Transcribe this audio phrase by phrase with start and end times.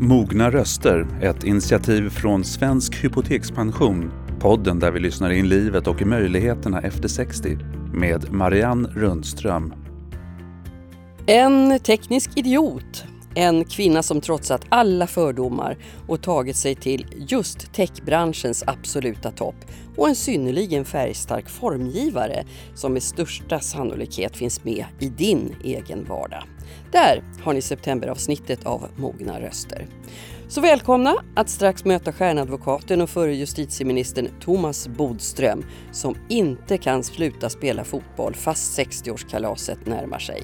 [0.00, 4.12] Mogna röster, ett initiativ från Svensk Hypotekspension.
[4.40, 7.58] Podden där vi lyssnar in livet och möjligheterna efter 60
[7.92, 9.74] med Marianne Rundström.
[11.26, 13.04] En teknisk idiot.
[13.34, 19.56] En kvinna som trotsat alla fördomar och tagit sig till just techbranschens absoluta topp
[19.96, 22.44] och en synnerligen färgstark formgivare
[22.74, 26.44] som med största sannolikhet finns med i din egen vardag.
[26.92, 29.86] Där har ni septemberavsnittet av Mogna röster.
[30.48, 37.50] Så välkomna att strax möta stjärnadvokaten och förre justitieministern Thomas Bodström som inte kan sluta
[37.50, 40.42] spela fotboll fast 60-årskalaset närmar sig.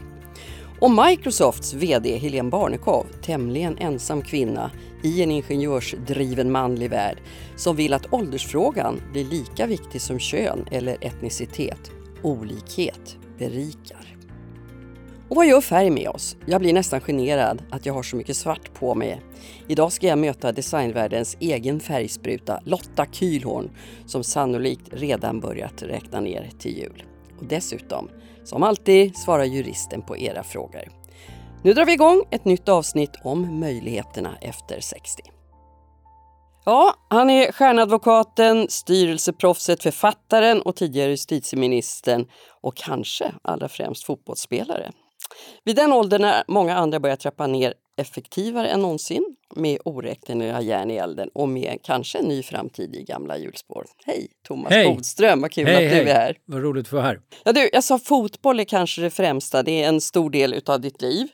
[0.80, 4.70] Och Microsofts VD Helene Barnekow, tämligen ensam kvinna
[5.02, 7.18] i en ingenjörsdriven manlig värld,
[7.56, 11.90] som vill att åldersfrågan blir lika viktig som kön eller etnicitet.
[12.22, 14.13] Olikhet berikar.
[15.34, 16.36] Och vad gör färg med oss?
[16.46, 19.20] Jag blir nästan generad att jag har så mycket svart på mig.
[19.68, 23.70] Idag ska jag möta designvärldens egen färgspruta Lotta Kühlhorn
[24.06, 27.02] som sannolikt redan börjat räkna ner till jul.
[27.38, 28.08] Och dessutom,
[28.44, 30.88] som alltid, svarar juristen på era frågor.
[31.62, 35.22] Nu drar vi igång ett nytt avsnitt om möjligheterna efter 60.
[36.64, 42.26] Ja, han är stjärnadvokaten, styrelseproffset, författaren och tidigare justitieministern
[42.60, 44.92] och kanske allra främst fotbollsspelare.
[45.64, 50.90] Vid den åldern när många andra börjar trappa ner effektivare än någonsin med oräkneliga järn
[50.90, 53.84] i elden och med kanske en ny framtid i gamla hjulspår.
[54.06, 54.86] Hej Thomas hej.
[54.86, 56.08] Bodström, vad kul hej, att du hej.
[56.08, 56.38] är här.
[56.44, 57.20] Vad roligt att vara här.
[57.44, 60.80] Ja, du, jag sa fotboll är kanske det främsta, det är en stor del utav
[60.80, 61.28] ditt liv.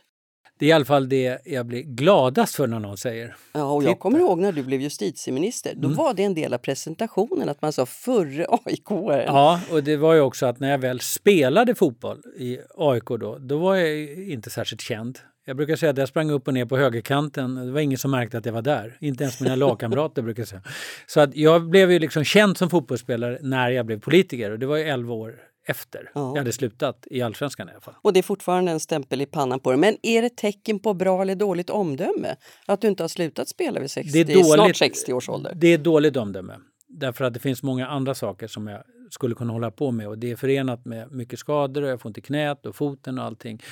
[0.61, 3.37] Det är i alla fall det jag blir gladast för när någon säger.
[3.53, 4.01] Ja, och jag Titta.
[4.01, 5.73] kommer ihåg när du blev justitieminister.
[5.77, 5.97] Då mm.
[5.97, 9.25] var det en del av presentationen att man sa förre aik -aren.
[9.27, 13.39] Ja, och det var ju också att när jag väl spelade fotboll i AIK då,
[13.39, 15.19] då var jag inte särskilt känd.
[15.45, 17.55] Jag brukar säga att jag sprang upp och ner på högerkanten.
[17.55, 18.97] Det var ingen som märkte att jag var där.
[19.01, 20.63] Inte ens mina lagkamrater brukar säga.
[21.07, 24.67] Så att jag blev ju liksom känd som fotbollsspelare när jag blev politiker och det
[24.67, 25.35] var ju 11 år
[25.71, 26.29] efter ja.
[26.29, 27.95] jag hade slutat i allsvenskan i alla fall.
[28.03, 29.77] Och det är fortfarande en stämpel i pannan på det.
[29.77, 32.37] Men är det tecken på bra eller dåligt omdöme
[32.67, 35.53] att du inte har slutat spela vid 60, det är dåligt, snart 60 års ålder?
[35.57, 36.57] Det är dåligt omdöme.
[36.89, 40.19] Därför att det finns många andra saker som jag skulle kunna hålla på med och
[40.19, 43.63] det är förenat med mycket skador och jag får inte knät och foten och allting.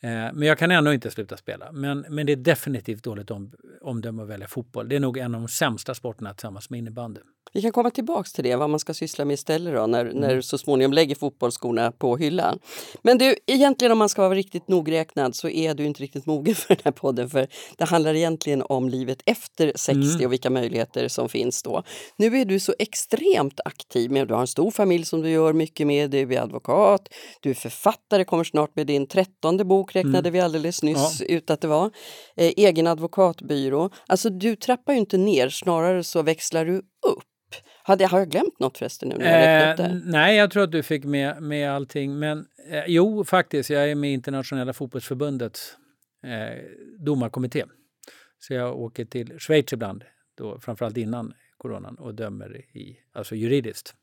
[0.00, 1.72] Eh, men jag kan ändå inte sluta spela.
[1.72, 4.88] Men, men det är definitivt dåligt om, omdöme att välja fotboll.
[4.88, 7.20] Det är nog en av de sämsta sporterna tillsammans med innebandy.
[7.52, 10.16] Vi kan komma tillbaks till det, vad man ska syssla med istället då, när, mm.
[10.16, 12.58] när du så småningom lägger fotbollsskorna på hyllan.
[13.02, 16.54] Men du, egentligen om man ska vara riktigt nogräknad så är du inte riktigt mogen
[16.54, 20.26] för den här podden för det handlar egentligen om livet efter 60 mm.
[20.26, 21.82] och vilka möjligheter som finns då.
[22.16, 25.52] Nu är du så extremt aktiv, med, du har en stor familj som du gör
[25.52, 27.08] mycket med, du är advokat,
[27.40, 30.32] du är författare, kommer snart med din trettonde bok räknade mm.
[30.32, 31.26] vi alldeles nyss ja.
[31.26, 31.90] ut att det var.
[32.36, 33.90] Eh, egen advokatbyrå.
[34.06, 37.24] Alltså du trappar ju inte ner, snarare så växlar du upp.
[37.82, 40.82] Hade, har jag glömt något förresten nu när jag eh, Nej, jag tror att du
[40.82, 42.18] fick med, med allting.
[42.18, 42.38] Men
[42.70, 45.76] eh, jo, faktiskt, jag är med i Internationella fotbollsförbundets
[46.24, 46.64] eh,
[46.98, 47.64] domarkommitté.
[48.38, 50.04] Så jag åker till Schweiz ibland,
[50.36, 53.94] då, framförallt innan coronan, och dömer i, alltså juridiskt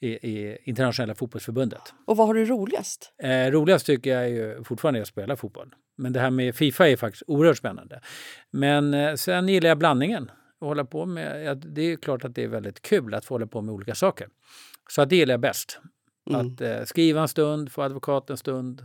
[0.00, 1.94] i, i internationella fotbollsförbundet.
[2.04, 3.12] Och vad har du roligast?
[3.22, 5.74] Eh, roligast tycker jag är ju fortfarande att spela fotboll.
[5.96, 8.00] Men det här med Fifa är faktiskt oerhört spännande.
[8.50, 10.30] Men eh, sen gillar jag blandningen
[10.60, 11.44] att hålla på med.
[11.44, 13.94] Ja, det är klart att det är väldigt kul att få hålla på med olika
[13.94, 14.28] saker.
[14.90, 15.80] Så det gillar jag bäst.
[16.30, 16.40] Mm.
[16.46, 18.84] Att eh, skriva en stund, få advokat en stund.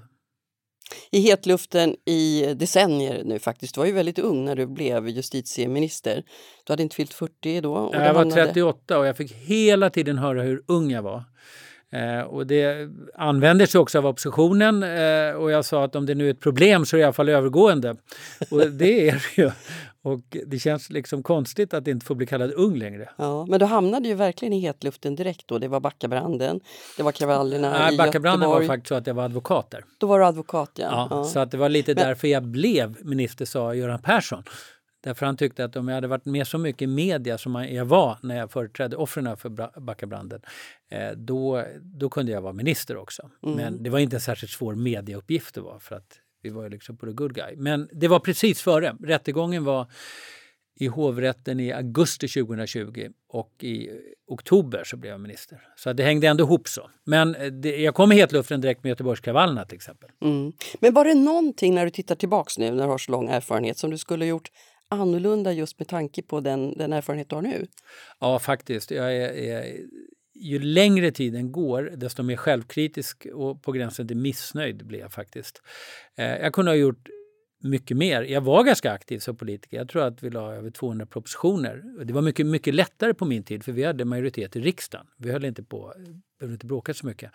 [1.11, 3.75] I hetluften i decennier nu faktiskt.
[3.75, 6.23] Du var ju väldigt ung när du blev justitieminister.
[6.65, 7.89] Du hade inte fyllt 40 då?
[7.93, 11.23] Jag var 38 och jag fick hela tiden höra hur ung jag var.
[11.91, 16.27] Eh, och det användes också av oppositionen eh, och jag sa att om det nu
[16.27, 17.95] är ett problem så är det i alla fall övergående.
[18.51, 19.51] Och det är det ju.
[20.03, 23.09] Och det känns liksom konstigt att inte få bli kallad ung längre.
[23.17, 25.57] Ja, men du hamnade ju verkligen i hetluften direkt då.
[25.57, 26.59] Det var Backabranden,
[26.97, 28.67] det var kravallerna Nej, i Backabranden Göteborg.
[28.67, 29.83] var faktiskt så att jag var advokat där.
[29.97, 30.87] Då var du advokat, ja.
[30.91, 31.23] ja, ja.
[31.23, 32.03] Så att det var lite men...
[32.03, 34.43] därför jag blev minister, sa Göran Persson.
[35.03, 37.85] Därför han tyckte att om jag hade varit med så mycket i media som jag
[37.85, 40.41] var när jag företrädde offren för Backabranden,
[40.89, 43.29] eh, då, då kunde jag vara minister också.
[43.43, 43.55] Mm.
[43.55, 46.69] Men det var inte en särskilt svår mediauppgift det var för att vi var ju
[46.69, 47.55] liksom på the good guy.
[47.55, 48.95] Men det var precis före.
[49.03, 49.87] Rättegången var
[50.75, 53.89] i hovrätten i augusti 2020 och i
[54.27, 55.61] oktober så blev jag minister.
[55.75, 56.89] Så det hängde ändå ihop så.
[57.03, 60.09] Men eh, det, jag kom i hetluften direkt med Göteborgskravallerna till exempel.
[60.21, 60.53] Mm.
[60.79, 63.77] Men var det någonting när du tittar tillbaks nu när du har så lång erfarenhet
[63.77, 64.49] som du skulle gjort
[64.91, 67.67] annorlunda just med tanke på den, den erfarenhet du har nu?
[68.19, 68.91] Ja, faktiskt.
[68.91, 69.77] Jag är, är,
[70.33, 75.61] ju längre tiden går, desto mer självkritisk och på gränsen till missnöjd blir jag faktiskt.
[76.15, 77.09] Eh, jag kunde ha gjort
[77.61, 78.21] mycket mer.
[78.21, 79.77] Jag var ganska aktiv som politiker.
[79.77, 81.83] Jag tror att vi la över 200 propositioner.
[82.03, 85.07] Det var mycket, mycket lättare på min tid för vi hade majoritet i riksdagen.
[85.17, 85.93] Vi höll inte på,
[86.39, 87.31] behövde inte bråka så mycket.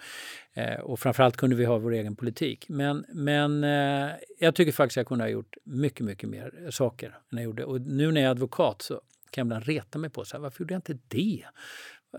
[0.52, 2.68] Eh, och framförallt kunde vi ha vår egen politik.
[2.68, 7.06] Men, men eh, jag tycker faktiskt att jag kunde ha gjort mycket, mycket mer saker
[7.06, 7.64] än jag gjorde.
[7.64, 9.00] Och nu när jag är advokat så
[9.30, 11.44] kan jag ibland reta mig på så här, varför gjorde jag inte det?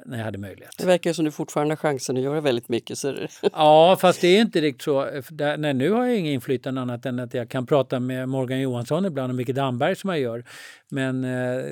[0.05, 0.71] När jag hade möjlighet.
[0.77, 2.97] Det verkar som du fortfarande har chansen att göra väldigt mycket.
[2.97, 3.15] Så...
[3.41, 5.21] ja, fast det är inte riktigt så.
[5.57, 9.05] Nej, nu har jag inget inflytande annat än att jag kan prata med Morgan Johansson
[9.05, 10.43] ibland och Micke Damberg som jag gör.
[10.89, 11.65] Men eh,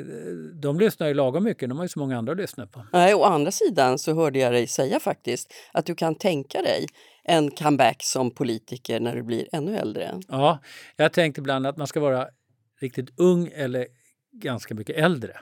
[0.54, 1.70] de lyssnar ju lagom mycket.
[1.70, 2.86] De har ju så många andra att lyssna på.
[2.94, 6.88] Nej, å andra sidan så hörde jag dig säga faktiskt att du kan tänka dig
[7.24, 10.22] en comeback som politiker när du blir ännu äldre.
[10.28, 10.60] Ja,
[10.96, 12.28] jag tänkte ibland att man ska vara
[12.82, 13.88] riktigt ung eller
[14.42, 15.40] ganska mycket äldre.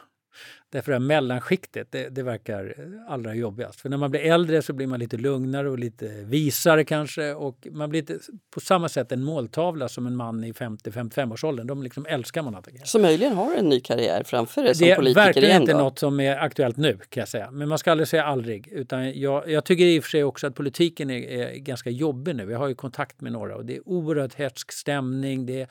[0.73, 2.75] Därför det här mellanskiktet, det, det, verkar
[3.07, 3.81] allra jobbigast.
[3.81, 7.33] För när man blir äldre så blir man lite lugnare och lite visare kanske.
[7.33, 8.19] Och man blir inte,
[8.53, 11.67] på samma sätt en måltavla som en man i 50-55-årsåldern.
[11.67, 12.85] De liksom älskar man att agera.
[12.85, 15.73] Så möjligen har en ny karriär framför dig som det politiker Det är verkligen inte
[15.73, 17.51] något som är aktuellt nu kan jag säga.
[17.51, 18.67] Men man ska aldrig säga aldrig.
[18.67, 22.35] Utan jag, jag tycker i och för sig också att politiken är, är ganska jobbig
[22.35, 22.51] nu.
[22.51, 25.45] Jag har ju kontakt med några och det är oerhört hätsk stämning.
[25.45, 25.67] Det är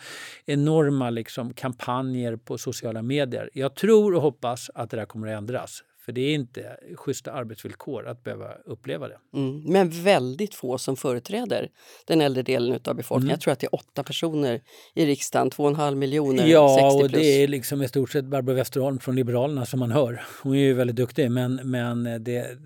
[0.46, 3.50] enorma liksom, kampanjer på sociala medier.
[3.52, 5.82] Jag tror och hoppas att det där kommer att ändras.
[6.04, 9.18] För det är inte schyssta arbetsvillkor att behöva uppleva det.
[9.34, 11.70] Mm, men väldigt få som företräder
[12.06, 13.28] den äldre delen av befolkningen.
[13.28, 13.30] Mm.
[13.30, 14.62] Jag tror att det är åtta personer
[14.94, 17.02] i riksdagen, två och en halv miljoner, ja, 60 plus.
[17.02, 20.24] och det är liksom i stort sett Barbro Westerholm från Liberalerna som man hör.
[20.42, 22.58] Hon är ju väldigt duktig men, men det är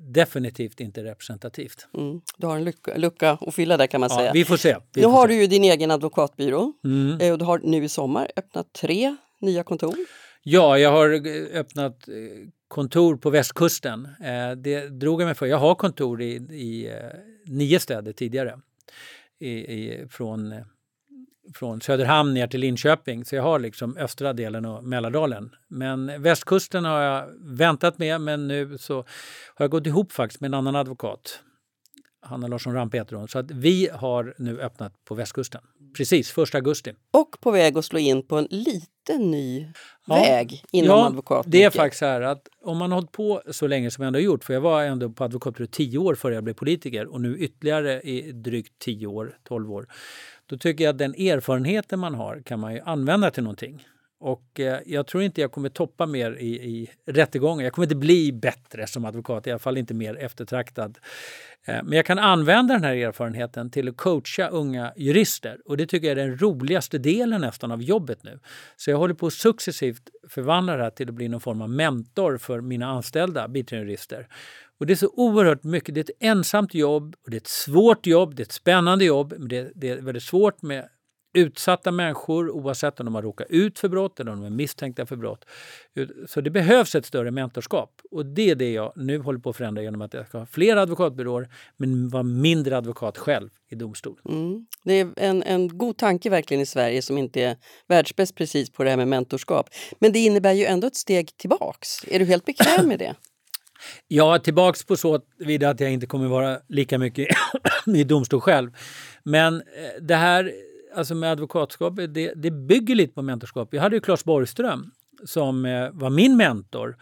[0.00, 1.86] definitivt inte representativt.
[1.94, 2.20] Mm.
[2.36, 4.32] Du har en lucka, lucka att fylla där kan man ja, säga.
[4.32, 4.76] Vi får se.
[4.92, 5.34] Vi nu får har se.
[5.34, 7.20] du ju din egen advokatbyrå Mm.
[7.20, 9.94] Eh, och du har nu i sommar öppnat tre nya kontor.
[10.42, 12.14] Ja, jag har eh, öppnat eh,
[12.68, 14.08] kontor på västkusten.
[14.20, 15.46] Eh, det drog jag mig för.
[15.46, 16.90] Jag har kontor i, i
[17.46, 18.60] nio städer tidigare.
[19.38, 20.54] I, i, från,
[21.54, 23.24] från Söderhamn ner till Linköping.
[23.24, 25.50] Så jag har liksom östra delen och Mälardalen.
[25.68, 28.94] Men västkusten har jag väntat med men nu så
[29.54, 31.40] har jag gått ihop faktiskt med en annan advokat.
[32.22, 33.28] Hanna Larsson Rampe heter hon.
[33.28, 35.60] Så att vi har nu öppnat på västkusten.
[35.96, 36.92] Precis, 1 augusti.
[37.10, 39.66] Och på väg att slå in på en liten ny
[40.06, 40.14] Ja.
[40.14, 41.52] väg inom Ja, advokatyrket.
[41.52, 44.06] det är faktiskt så här att om man har hållit på så länge som jag
[44.06, 47.06] ändå har gjort, för jag var ändå på advokatbyrå 10 år före jag blev politiker
[47.06, 49.86] och nu ytterligare i drygt 10 år, 12 år.
[50.46, 53.86] Då tycker jag att den erfarenheten man har kan man ju använda till någonting.
[54.20, 57.64] Och eh, jag tror inte jag kommer toppa mer i, i rättegången.
[57.64, 60.98] Jag kommer inte bli bättre som advokat, i alla fall inte mer eftertraktad.
[61.66, 65.86] Eh, men jag kan använda den här erfarenheten till att coacha unga jurister och det
[65.86, 68.38] tycker jag är den roligaste delen nästan av jobbet nu.
[68.76, 71.70] Så jag håller på att successivt förvandla det här till att bli någon form av
[71.70, 74.28] mentor för mina anställda biträdande jurister.
[74.78, 75.94] Och det är så oerhört mycket.
[75.94, 78.34] Det är ett ensamt jobb och det är ett svårt jobb.
[78.34, 80.88] Det är ett spännande jobb, men det, det är väldigt svårt med
[81.32, 85.06] utsatta människor oavsett om de har råkat ut för brott eller om de är misstänkta
[85.06, 85.44] för brott.
[86.26, 89.56] Så det behövs ett större mentorskap och det är det jag nu håller på att
[89.56, 94.20] förändra genom att jag ska ha fler advokatbyråer men vara mindre advokat själv i domstol.
[94.28, 94.66] Mm.
[94.84, 97.56] Det är en, en god tanke verkligen i Sverige som inte är
[97.88, 99.68] världsbäst precis på det här med mentorskap.
[99.98, 101.88] Men det innebär ju ändå ett steg tillbaks.
[102.08, 103.14] Är du helt bekväm med det?
[104.08, 107.28] Ja, tillbaks på så vidare att jag inte kommer vara lika mycket
[107.96, 108.70] i domstol själv.
[109.24, 109.62] Men eh,
[110.02, 110.52] det här
[110.94, 113.74] alltså med advokatskap, det, det bygger lite på mentorskap.
[113.74, 114.90] Jag hade ju Claes Borgström
[115.24, 116.96] som eh, var min mentor.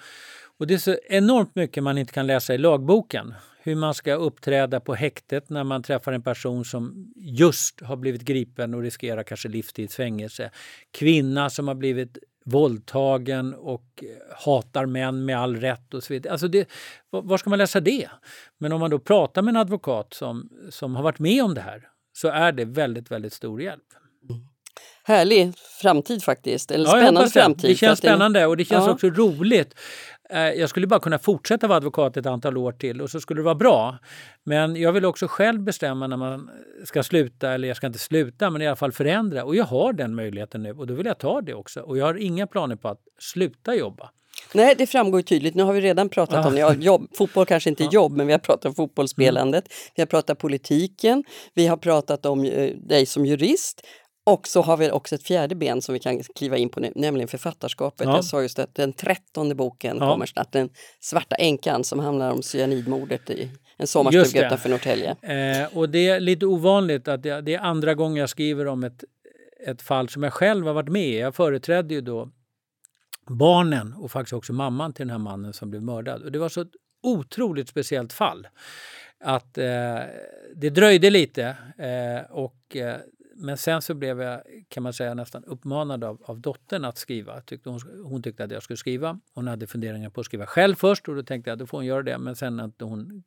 [0.58, 3.34] Och det är så enormt mycket man inte kan läsa i lagboken.
[3.62, 8.22] Hur man ska uppträda på häktet när man träffar en person som just har blivit
[8.22, 10.50] gripen och riskerar kanske livstidsfängelse.
[10.90, 16.32] Kvinna som har blivit våldtagen och eh, hatar män med all rätt och så vidare.
[16.32, 16.68] Alltså det,
[17.10, 18.08] var ska man läsa det?
[18.58, 21.60] Men om man då pratar med en advokat som, som har varit med om det
[21.60, 23.82] här så är det väldigt, väldigt stor hjälp.
[25.04, 27.70] Härlig framtid faktiskt, eller Ja, spännande framtid.
[27.70, 28.92] Det känns spännande och det känns Ja.
[28.92, 29.74] också roligt.
[30.30, 33.40] Eh, Jag skulle bara kunna fortsätta vara advokat ett antal år till och så skulle
[33.40, 33.98] det vara bra.
[34.44, 36.50] Men jag vill också själv bestämma när man
[36.84, 39.44] ska sluta, eller jag ska inte sluta, men i alla fall förändra.
[39.44, 41.80] Och jag har den möjligheten nu och då vill jag ta det också.
[41.80, 44.10] Och jag har inga planer på att sluta jobba.
[44.54, 45.54] Nej, det framgår tydligt.
[45.54, 47.08] Nu har vi redan pratat om ja, jobb.
[47.14, 49.64] Fotboll kanske inte är jobb, men vi har pratat om fotbollsspelandet.
[49.94, 51.24] Vi har pratat politiken.
[51.54, 53.86] Vi har pratat om eh, dig som jurist.
[54.26, 56.92] Och så har vi också ett fjärde ben som vi kan kliva in på nu,
[56.94, 58.06] nämligen författarskapet.
[58.06, 58.14] Ja.
[58.14, 60.10] Jag sa just att den trettonde boken Ja.
[60.10, 65.10] kommer snart, Den svarta änkan som handlar om cyanidmordet i en sommarstuga utanför Norrtälje.
[65.10, 68.84] Eh, och det är lite ovanligt att det, det är andra gången jag skriver om
[68.84, 69.04] ett,
[69.66, 71.18] ett fall som jag själv har varit med i.
[71.18, 72.30] Jag företrädde ju då
[73.30, 76.22] barnen och faktiskt också mamman till den här mannen som blev mördad.
[76.22, 78.48] Och det var så ett otroligt speciellt fall
[79.20, 79.98] att eh,
[80.54, 82.96] det dröjde lite eh, och eh,
[83.40, 87.40] men sen så blev jag, kan man säga, nästan uppmanad av, av dottern att skriva.
[87.40, 89.20] Tyckte hon, hon tyckte att jag skulle skriva.
[89.34, 91.78] Hon hade funderingar på att skriva själv först och då tänkte jag att då får
[91.78, 92.18] hon göra det.
[92.18, 93.22] Men sen när hon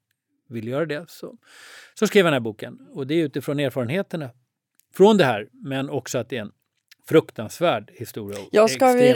[0.48, 1.38] vill göra det så,
[1.93, 2.88] så skrev jag den här boken.
[2.91, 4.29] Och det är utifrån erfarenheterna
[4.93, 6.51] från det här, men också att det är en
[7.08, 8.38] fruktansvärd historia.
[8.51, 9.13] Ja, ska vi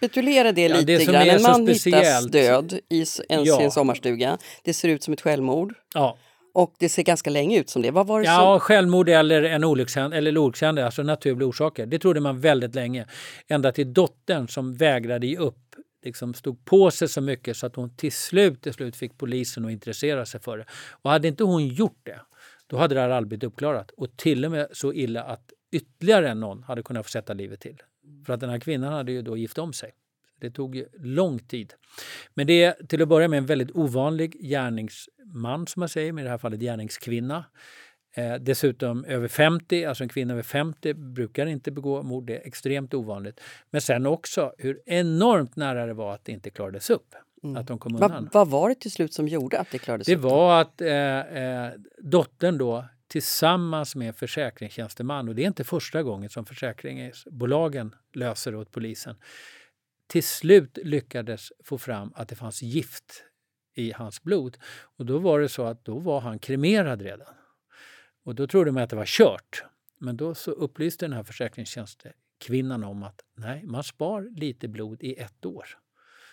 [0.00, 1.28] rekapitulera det ja, lite det grann?
[1.28, 3.58] En man hittas död i en, ja.
[3.58, 4.38] sin sommarstuga.
[4.62, 5.74] Det ser ut som ett självmord.
[5.94, 6.18] Ja.
[6.54, 7.90] Och det ser ganska länge ut som det.
[7.90, 8.60] Vad var det ja, som...
[8.60, 11.86] självmord eller en olyckshändelse, eller olyckshändelse, alltså naturliga orsaker.
[11.86, 13.06] Det trodde man väldigt länge.
[13.48, 15.58] Ända till dottern som vägrade ge upp
[16.04, 19.64] liksom stod på sig så mycket så att hon till slut, till slut fick polisen
[19.64, 20.64] att intressera sig för det.
[21.02, 22.20] Och hade inte hon gjort det,
[22.66, 23.90] då hade det här aldrig blivit uppklarat.
[23.90, 27.76] Och till och med så illa att ytterligare någon hade kunnat få sätta livet till.
[28.26, 29.92] För att den här kvinnan hade ju då gift om sig.
[30.40, 31.74] Det tog lång tid.
[32.34, 36.22] Men det är till att börja med en väldigt ovanlig gärningsman, som man säger, men
[36.22, 37.44] i det här fallet gärningskvinna.
[38.16, 42.46] Eh, dessutom över 50, alltså en kvinna över 50 brukar inte begå mord, det är
[42.46, 43.40] extremt ovanligt.
[43.70, 47.14] Men sen också hur enormt nära det var att det inte klarades upp.
[47.42, 47.56] Mm.
[47.56, 48.10] Att de kom undan.
[48.10, 50.22] Vad, vad var det till slut som gjorde att det klarades det upp?
[50.22, 52.84] Det var att eh, eh, dottern då
[53.16, 59.16] tillsammans med försäkringstjänsteman, och det är inte första gången som försäkringsbolagen löser det åt polisen,
[60.06, 63.24] till slut lyckades få fram att det fanns gift
[63.74, 64.56] i hans blod.
[64.96, 67.34] Och då var det så att då var han kremerad redan.
[68.24, 69.64] Och då trodde man att det var kört.
[69.98, 75.14] Men då så upplyste den här försäkringstjänstekvinnan om att nej, man spar lite blod i
[75.14, 75.66] ett år.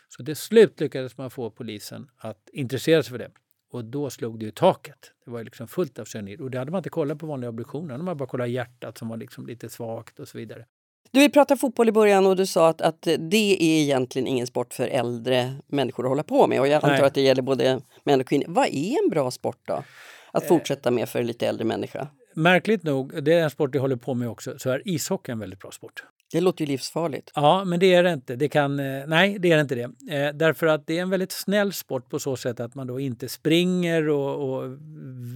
[0.10, 3.32] Så till slut lyckades man få polisen att intressera sig för det.
[3.74, 5.12] Och då slog det i taket.
[5.26, 6.42] Det var liksom fullt av cyanid.
[6.42, 7.98] Och det hade man inte kollat på vanliga obduktioner.
[7.98, 10.66] Man bara kollat hjärtat som var liksom lite svagt och så vidare.
[11.12, 14.48] Du, vi pratade fotboll i början och du sa att, att det är egentligen ingen
[14.48, 16.60] sport för äldre människor att hålla på med.
[16.60, 17.02] Och jag antar Nej.
[17.02, 18.46] att det gäller både män och kvinnor.
[18.48, 19.84] Vad är en bra sport då?
[20.32, 20.48] Att eh.
[20.48, 22.08] fortsätta med för lite äldre människa?
[22.36, 25.40] Märkligt nog, det är en sport jag håller på med också, så är ishockey en
[25.40, 26.04] väldigt bra sport.
[26.34, 27.32] Det låter ju livsfarligt.
[27.36, 28.36] Ja, men det är det inte.
[28.36, 30.16] Det kan, eh, nej, det är inte det.
[30.16, 33.00] Eh, därför att det är en väldigt snäll sport på så sätt att man då
[33.00, 34.78] inte springer och, och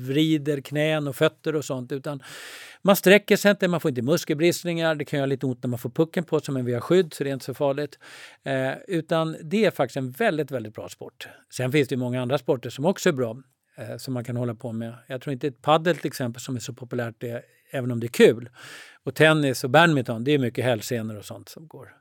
[0.07, 2.23] vrider knän och fötter och sånt utan
[2.81, 5.79] man sträcker sig inte, man får inte muskelbristningar, det kan göra lite ont när man
[5.79, 7.99] får pucken på sig men vi har skydd så det är inte så farligt.
[8.43, 11.27] Eh, utan det är faktiskt en väldigt, väldigt bra sport.
[11.53, 13.37] Sen finns det många andra sporter som också är bra
[13.77, 14.93] eh, som man kan hålla på med.
[15.07, 18.05] Jag tror inte ett paddel till exempel som är så populärt, är även om det
[18.05, 18.49] är kul.
[19.03, 21.93] Och tennis och badminton, det är mycket hälsenor och sånt som går.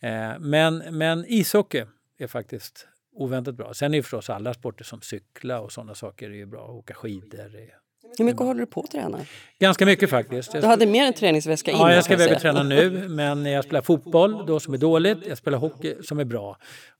[0.00, 1.84] Eh, men, men ishockey
[2.18, 3.74] är faktiskt oväntat bra.
[3.74, 6.68] Sen är ju förstås alla sporter som cykla och sådana saker är ju bra.
[6.68, 7.70] Åka skidor.
[8.18, 9.18] Hur mycket håller du på att träna?
[9.58, 10.52] Ganska mycket faktiskt.
[10.52, 11.88] Du hade mer en träningsväska innan?
[11.88, 13.08] Ja, jag ska iväg och träna nu.
[13.08, 15.26] Men jag spelar fotboll då som är dåligt.
[15.26, 16.56] Jag spelar hockey som är bra.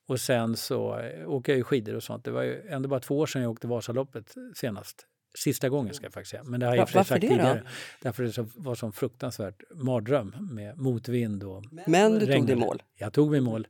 [0.09, 2.25] Och sen så eh, åker jag ju skidor och sånt.
[2.25, 5.07] Det var ju ändå bara två år sedan jag åkte Vasaloppet senast.
[5.37, 6.43] Sista gången ska jag faktiskt säga.
[6.43, 7.63] Men det har jag Varför sagt det tidigare.
[7.65, 7.71] Då?
[8.03, 12.83] Därför det var så fruktansvärt mardröm med motvind och Men du tog det mål?
[12.95, 13.67] Jag tog mig mål.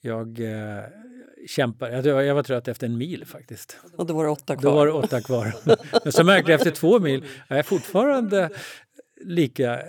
[0.00, 0.84] Jag eh,
[1.46, 1.90] kämpar.
[1.90, 3.76] Jag, jag var trött efter en mil faktiskt.
[3.96, 4.70] Och då var det åtta kvar?
[4.70, 5.54] Då var det åtta kvar.
[6.04, 8.50] Men så märkte jag efter två mil, jag är fortfarande
[9.24, 9.86] lika eh,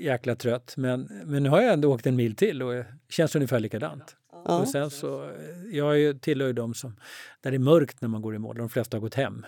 [0.00, 0.74] jäkla trött.
[0.76, 4.16] Men, men nu har jag ändå åkt en mil till och det känns ungefär likadant.
[4.32, 4.60] Ja.
[4.60, 5.30] Och sen så, eh,
[5.72, 6.96] jag tillhör ju de som,
[7.40, 8.56] där det är mörkt när man går i mål.
[8.56, 9.46] De flesta har gått hem.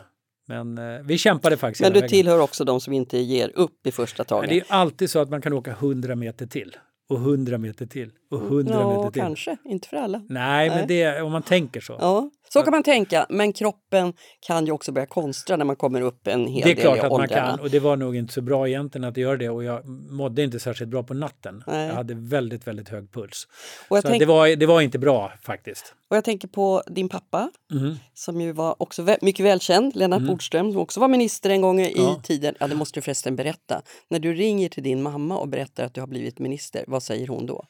[0.52, 3.92] Men eh, vi kämpade faktiskt Men du tillhör också de som inte ger upp i
[3.92, 4.50] första taget?
[4.50, 6.76] Men det är alltid så att man kan åka 100 meter till
[7.09, 9.23] och 100 meter till och 100 ja, meter till.
[9.23, 10.18] kanske, inte för alla.
[10.18, 11.97] Nej, Nej, men det om man tänker så.
[12.00, 16.00] Ja, så kan man tänka, men kroppen kan ju också börja konstra när man kommer
[16.00, 18.32] upp en hel del Det är klart att man kan och det var nog inte
[18.32, 21.64] så bra egentligen att göra det och jag mådde inte särskilt bra på natten.
[21.66, 21.87] Nej.
[21.87, 23.49] Jag hade väldigt, väldigt hög puls.
[23.88, 24.21] Och så tänk...
[24.21, 25.94] det, var, det var inte bra faktiskt.
[26.09, 27.94] Och jag tänker på din pappa mm.
[28.14, 30.30] som ju var också vä mycket välkänd, Lennart mm.
[30.30, 32.21] Bodström, som också var minister en gång i ja.
[32.23, 32.54] tiden.
[32.61, 33.82] Ja, det måste du förresten berätta.
[34.09, 37.28] När du ringer till din mamma och berättar att du har blivit minister, vad säger
[37.28, 37.64] hon då?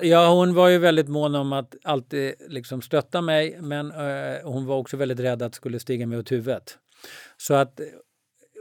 [0.00, 4.66] Ja, hon var ju väldigt mån om att alltid liksom stötta mig men eh, hon
[4.66, 6.78] var också väldigt rädd att det skulle stiga mig åt huvudet.
[7.36, 7.86] Så att eh,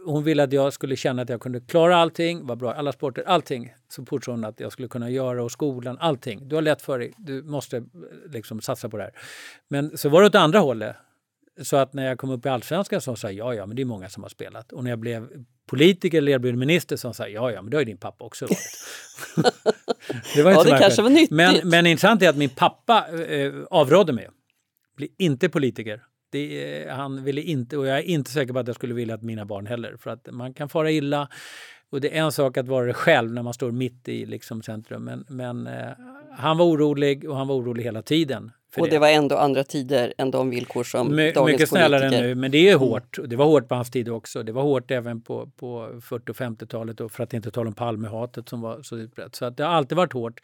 [0.05, 3.24] hon ville att jag skulle känna att jag kunde klara allting, var bra alla sporter,
[3.24, 3.74] allting.
[3.89, 6.48] Så fort hon att jag skulle kunna göra och skolan, allting.
[6.48, 7.84] Du har lätt för dig, du måste eh,
[8.32, 9.13] liksom satsa på det här.
[9.67, 10.96] Men så var det åt andra hållet.
[11.62, 13.82] Så att när jag kom upp i allsvenskan så sa jag ja, ja, men det
[13.82, 14.72] är många som har spelat.
[14.72, 15.29] Och när jag blev
[15.67, 18.46] politiker eller erbjuden minister så sa ja, ja, men det har ju din pappa också
[18.46, 18.86] varit.
[20.36, 21.32] det var inte ja, det kanske var nyttigt.
[21.32, 24.29] Men, men intressant är att min pappa eh, avrådde mig.
[24.98, 26.03] Bli inte politiker.
[26.32, 29.22] Det, han ville inte, och jag är inte säker på att jag skulle vilja att
[29.22, 29.98] mina barn heller.
[29.98, 31.27] För att man kan fara illa.
[31.89, 34.62] Och det är en sak att vara det själv när man står mitt i liksom
[34.62, 35.03] centrum.
[35.03, 35.91] Men, men eh,
[36.38, 38.51] han var orolig och han var orolig hela tiden
[38.82, 38.96] och det.
[38.96, 39.00] det.
[39.00, 42.27] var ändå andra tider än de villkor som My, dagens Mycket snällare politiker...
[42.27, 42.88] nu, men det är mm.
[42.88, 43.20] hårt.
[43.25, 44.44] Det var hårt på hans tid också.
[44.44, 47.74] Det var hårt även på, på 40 och 50-talet och för att inte tala om
[47.74, 49.36] Palmehatet som var så utbrett.
[49.36, 50.42] Så att det har alltid varit hårt.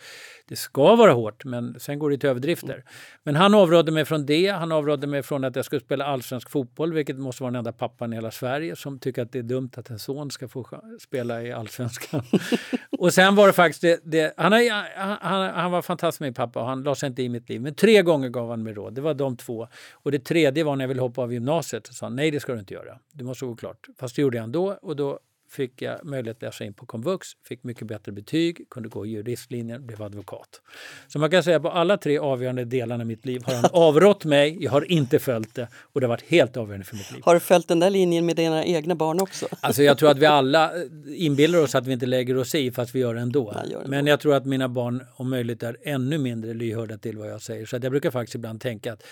[0.48, 2.74] Det ska vara hårt, men sen går det till överdrifter.
[2.74, 2.84] Mm.
[3.24, 4.48] Men han avrådde mig från det.
[4.48, 7.72] Han avrådde mig från att jag skulle spela allsvensk fotboll, vilket måste vara den enda
[7.72, 10.66] pappan i hela Sverige som tycker att det är dumt att en son ska få
[11.02, 12.24] spela i allsvenskan.
[13.00, 16.60] och sen var det faktiskt det, det han, han, han, han var fantastisk min pappa
[16.60, 17.62] och han la sig inte i mitt liv.
[17.62, 18.94] Men tre gånger gav han mig råd.
[18.94, 19.68] Det var de två.
[19.92, 21.88] Och det tredje var när jag ville hoppa av gymnasiet.
[21.88, 23.00] Så sa han, nej det ska du inte göra.
[23.12, 23.88] Du måste gå klart.
[23.98, 25.20] Fast det gjorde jag ändå och då
[25.50, 29.88] fick jag möjlighet att läsa in på komvux, fick mycket bättre betyg, kunde gå juristlinjen,
[29.88, 30.62] blev advokat.
[31.08, 34.26] Så man kan säga på alla tre avgörande delarna i mitt liv har han avrått
[34.26, 37.22] mig, jag har inte följt det och det har varit helt avgörande för mitt liv.
[37.26, 39.48] Har du följt den där linjen med dina egna barn också?
[39.62, 40.72] Alltså jag tror att vi alla
[41.16, 43.54] inbillar oss att vi inte lägger oss i fast vi gör det ändå.
[43.72, 47.30] Jag Men jag tror att mina barn om möjligt är ännu mindre lyhörda till vad
[47.30, 47.66] jag säger.
[47.66, 49.04] Så jag brukar faktiskt ibland tänka att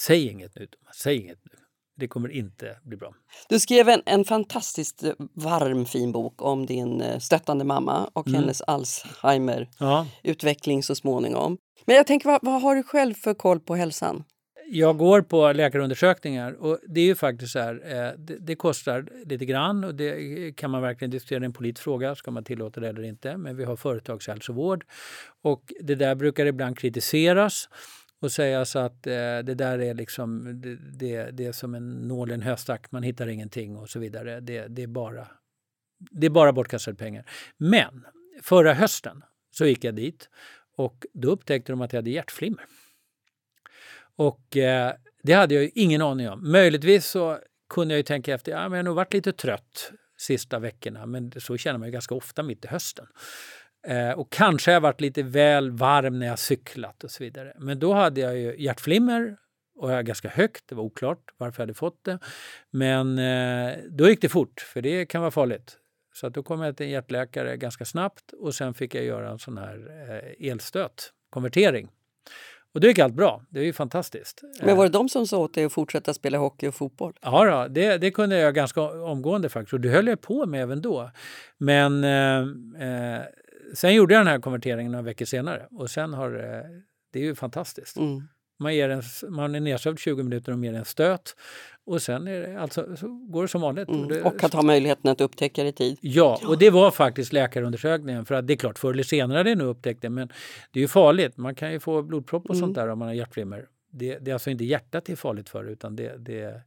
[0.00, 1.61] säg inget nu, säg inget nu
[1.96, 3.14] det kommer inte bli bra.
[3.48, 8.40] Du skrev en, en fantastiskt varm fin bok om din eh, stöttande mamma och mm.
[8.40, 11.58] hennes Alzheimer-utveckling så småningom.
[11.84, 14.24] Men jag tänker, vad, vad, har du själv för koll på hälsan?
[14.66, 19.08] Jag går på läkarundersökningar och det är ju faktiskt så här, eh, det, det, kostar
[19.26, 22.88] lite grann och det kan man verkligen diskutera, en politisk fråga, ska man tillåta det
[22.88, 23.36] eller inte?
[23.36, 24.84] Men vi har företagshälsovård
[25.42, 27.68] och det där brukar ibland kritiseras
[28.22, 32.08] och säga så att eh, det där är liksom det, det, det, är som en
[32.08, 34.40] nål i en höstack, man hittar ingenting och så vidare.
[34.40, 35.28] Det, det, är bara,
[35.98, 37.30] det är bara bortkastade pengar.
[37.56, 38.06] Men
[38.42, 40.28] förra hösten så gick jag dit
[40.76, 42.64] och då upptäckte de att jag hade hjärtflimmer.
[44.16, 46.52] Och eh, det hade jag ingen aning om.
[46.52, 47.38] Möjligtvis så
[47.68, 51.06] kunde jag ju tänka efter, ja men jag har nog varit lite trött sista veckorna,
[51.06, 53.06] men så känner man ju ganska ofta mitt i hösten.
[53.86, 57.52] Eh, och kanske har jag varit lite väl varm när jag cyklat och så vidare.
[57.58, 59.36] Men då hade jag ju hjärtflimmer
[59.76, 60.64] och jag ganska högt.
[60.68, 62.18] Det var oklart varför jag hade fått det.
[62.70, 65.78] Men eh, då gick det fort, för det kan vara farligt.
[66.14, 69.30] Så att då kom jag till en hjärtläkare ganska snabbt och sen fick jag göra
[69.30, 71.88] en sån här eh, elstöt, konvertering.
[72.74, 73.42] Och då gick allt bra.
[73.48, 74.42] Det är ju fantastiskt.
[74.62, 77.12] Men var det de som sa åt dig att fortsätta spela hockey och fotboll?
[77.20, 79.72] Ja, då, det, det kunde jag ganska omgående faktiskt.
[79.72, 81.10] Och det höll jag på med även då.
[81.58, 83.22] Men eh
[83.74, 86.30] sen gjorde jag den här konverteringen några veckor senare och sen har
[87.12, 87.96] det är ju fantastiskt.
[87.96, 88.22] Mm.
[88.58, 91.36] Man, ger en, man är nedsövd 20 minuter och mer en stöt
[91.86, 93.88] och sen är det, alltså, så går det som vanligt.
[93.88, 94.08] Mm.
[94.08, 95.98] Det, och att ha möjligheten att upptäcka det i tid.
[96.00, 98.24] Ja, och det var faktiskt läkarundersökningen.
[98.24, 100.28] För att det är klart, förr eller senare är det nog upptäckt det, men
[100.70, 101.36] det är ju farligt.
[101.36, 102.60] Man kan ju få blodpropp och mm.
[102.60, 103.66] sånt där om man har hjärtflimmer.
[103.92, 106.62] Det, det, är alltså inte hjärtat det är farligt för utan det, det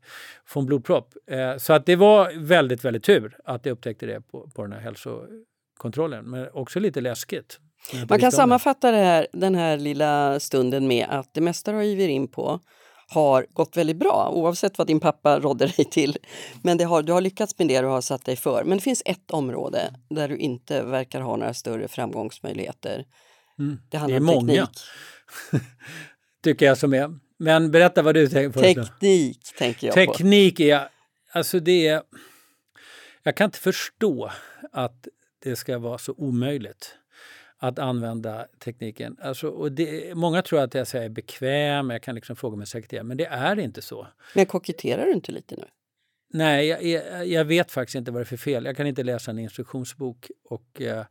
[0.46, 1.14] får en blodpropp.
[1.28, 4.72] Eh, så att det var väldigt, väldigt tur att jag upptäckte det på, på den
[4.72, 5.28] här hälso
[5.78, 6.26] kontrollen.
[6.26, 7.60] Men också lite läskigt.
[8.10, 12.10] Man kan sammanfatta här, den här lilla stunden med att det mesta du har givit
[12.10, 12.60] in på
[13.08, 16.18] har gått väldigt bra oavsett vad din pappa rådde dig till.
[16.64, 18.64] Men det har, du har lyckats med det du har satt dig för.
[18.64, 23.06] Men det finns ett område där du inte verkar ha några större framgångsmöjligheter.
[23.60, 23.78] Mm.
[23.90, 24.70] Det handlar det är om teknik.
[25.52, 25.64] många,
[26.44, 27.20] tycker jag som är.
[27.40, 28.60] Men berätta vad du tänker på.
[28.60, 30.18] Teknik tänker jag teknik på.
[30.18, 30.88] Teknik är,
[31.32, 32.02] alltså det är...
[33.24, 34.32] Jag kan inte förstå
[34.72, 35.08] att
[35.50, 36.96] det ska vara så omöjligt
[37.58, 39.18] att använda tekniken.
[39.22, 43.04] Alltså, och det, många tror att jag säger bekväm, jag kan liksom fråga min sekreterare,
[43.04, 44.08] men det är inte så.
[44.34, 45.66] Men koketterar du inte lite nu?
[46.34, 48.66] Nej, jag, jag, jag, vet faktiskt inte vad det är för fel.
[48.66, 51.06] Jag kan inte läsa en instruktionsbok och eh,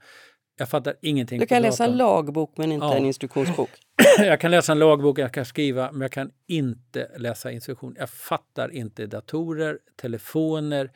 [0.58, 1.40] jag fattar ingenting.
[1.40, 2.96] Du kan läsa en lagbok men inte ja.
[2.96, 3.70] en instruktionsbok?
[4.18, 7.96] jag kan läsa en lagbok, jag kan skriva, men jag kan inte läsa instruktion.
[7.98, 10.90] Jag fattar inte datorer, telefoner,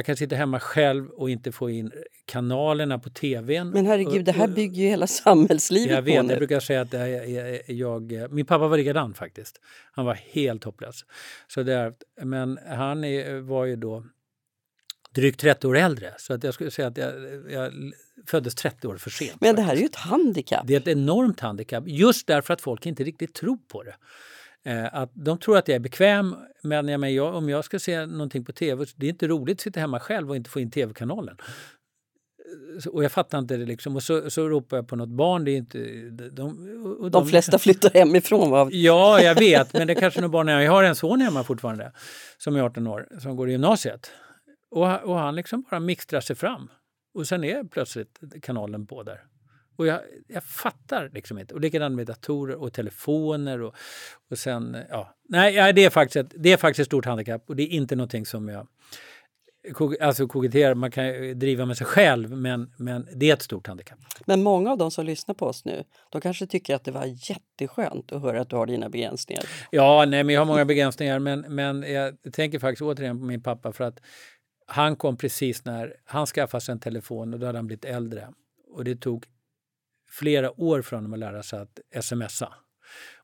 [0.00, 1.92] jag kan sitta hemma själv och inte få in
[2.24, 3.70] kanalerna på tvn.
[3.70, 6.32] Men herregud, det här bygger ju hela samhällslivet jag vet, på nu.
[6.32, 6.92] Jag brukar säga att
[7.66, 9.60] jag, jag, min pappa var likadan faktiskt.
[9.92, 11.04] Han var helt hopplös.
[11.48, 13.00] Så där, men han
[13.46, 14.04] var ju då
[15.14, 16.14] drygt 30 år äldre.
[16.18, 17.12] Så att jag skulle säga att jag,
[17.50, 17.72] jag
[18.26, 19.40] föddes 30 år för sent.
[19.40, 20.66] Men det här är ju ett handikapp.
[20.66, 21.84] Det är ett enormt handikapp.
[21.86, 23.94] Just därför att folk inte riktigt tror på det.
[24.64, 27.78] Eh, att de tror att jag är bekväm, men jag menar, jag, om jag ska
[27.78, 30.60] se någonting på tv, det är inte roligt att sitta hemma själv och inte få
[30.60, 31.36] in tv-kanalen.
[32.78, 33.96] Eh, och jag fattar inte det liksom.
[33.96, 35.44] Och så, så ropar jag på något barn.
[35.44, 38.68] Det är inte, de, de, de flesta flyttar hemifrån va?
[38.72, 39.72] Ja, jag vet.
[39.72, 40.48] Men det är kanske några barn.
[40.48, 41.92] Jag har en son hemma fortfarande
[42.38, 44.10] som är 18 år, som går i gymnasiet.
[44.70, 46.70] Och, och han liksom bara mixtrar sig fram.
[47.14, 49.20] Och sen är plötsligt kanalen på där.
[49.80, 51.54] Och jag, jag fattar liksom inte.
[51.54, 53.62] Och likadant med datorer och telefoner.
[53.62, 53.74] Och,
[54.30, 55.14] och sen, ja.
[55.28, 57.96] Nej, det är, faktiskt ett, det är faktiskt ett stort handikapp och det är inte
[57.96, 58.66] någonting som jag...
[60.00, 63.98] Alltså kokettera, man kan driva med sig själv men, men det är ett stort handikapp.
[64.24, 67.04] Men många av de som lyssnar på oss nu, de kanske tycker att det var
[67.30, 69.44] jätteskönt att höra att du har dina begränsningar.
[69.70, 73.42] Ja, nej men jag har många begränsningar men, men jag tänker faktiskt återigen på min
[73.42, 74.00] pappa för att
[74.66, 78.28] han kom precis när han skaffade sig en telefon och då hade han blivit äldre.
[78.72, 79.26] Och det tog
[80.10, 82.54] flera år för honom att lära sig att smsa.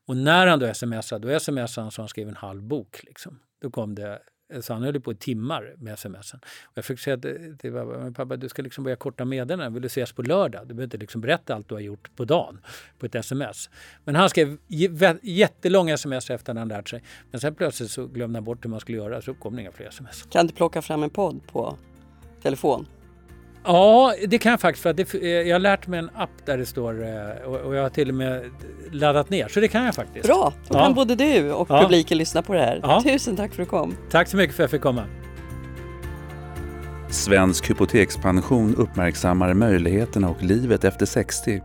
[0.05, 3.03] Och när han då smsade, då smsade han så han skrev en halv bok.
[3.03, 3.39] Liksom.
[3.61, 4.19] Då kom det
[4.61, 6.39] så han höll på i timmar med smsen.
[6.63, 9.73] Och jag fick säga till pappa, pappa du ska liksom börja korta meddelanden.
[9.73, 10.61] Vill du ses på lördag?
[10.61, 12.59] Du behöver inte liksom berätta allt du har gjort på dagen
[12.97, 13.69] på ett sms.
[14.03, 14.57] Men han skrev
[15.21, 17.03] jättelånga sms efter att han lärt sig.
[17.31, 19.71] Men sen plötsligt så glömde han bort hur man skulle göra så kom det inga
[19.71, 20.23] fler sms.
[20.29, 21.77] Kan du plocka fram en podd på
[22.41, 22.87] telefon?
[23.67, 24.83] Ja, det kan jag faktiskt.
[24.83, 27.75] För att det, eh, jag har lärt mig en app där det står eh, och
[27.75, 28.51] jag har till och med
[28.91, 29.47] laddat ner.
[29.47, 30.25] Så det kan jag faktiskt.
[30.25, 31.81] Bra, då kan både du och ja.
[31.81, 32.79] publiken lyssna på det här.
[32.83, 33.01] Ja.
[33.03, 33.95] Tusen tack för att du kom.
[34.11, 35.03] Tack så mycket för att jag fick komma.
[37.09, 41.61] Svensk hypotekspension uppmärksammar möjligheterna och livet efter 60.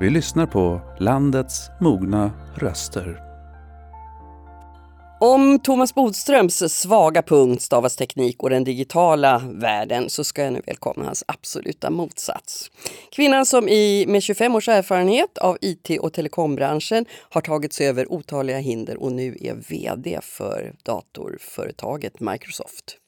[0.00, 3.31] Vi lyssnar på landets mogna röster.
[5.24, 10.62] Om Thomas Bodströms svaga punkt stavas teknik och den digitala världen så ska jag nu
[10.66, 12.70] välkomna hans absoluta motsats.
[13.12, 18.12] Kvinnan som i, med 25 års erfarenhet av IT och telekombranschen har tagit sig över
[18.12, 22.98] otaliga hinder och nu är VD för datorföretaget Microsoft.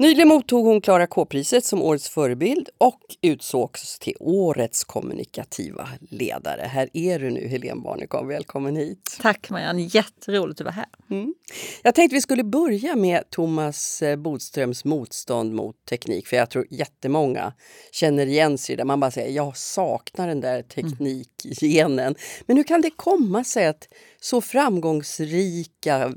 [0.00, 6.62] Nyligen mottog hon Klara K-priset som årets förebild och utsågs till årets kommunikativa ledare.
[6.62, 8.26] Här är du nu, Helene Barnekow.
[8.26, 9.18] Välkommen hit.
[9.20, 10.86] Tack Marianne, jätteroligt att vara här.
[11.10, 11.34] Mm.
[11.82, 16.66] Jag tänkte vi skulle börja med Thomas eh, Bodströms motstånd mot teknik, för jag tror
[16.70, 17.52] jättemånga
[17.92, 22.14] känner igen sig där man bara säger jag saknar den där teknikgenen.
[22.46, 23.88] Men hur kan det komma sig att
[24.20, 26.12] så framgångsrika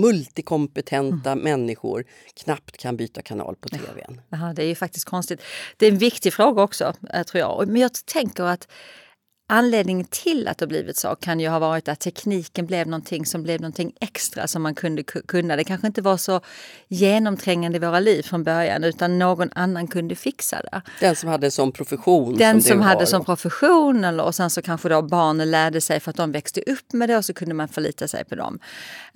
[0.00, 1.44] multikompetenta mm.
[1.44, 4.20] människor knappt kan byta kanal på tvn.
[4.28, 5.42] Ja, det är ju faktiskt konstigt.
[5.76, 7.68] Det är en viktig fråga också, eh, tror jag.
[7.68, 8.68] Men jag tänker att
[9.50, 13.42] Anledningen till att det blivit så kan ju ha varit att tekniken blev någonting som
[13.42, 15.56] blev någonting extra som man kunde kunna.
[15.56, 16.40] Det kanske inte var så
[16.88, 20.82] genomträngande i våra liv från början utan någon annan kunde fixa det.
[21.00, 22.36] Den som hade som profession?
[22.36, 26.00] Den som, som hade som profession eller, och sen så kanske då barnen lärde sig
[26.00, 28.58] för att de växte upp med det och så kunde man förlita sig på dem.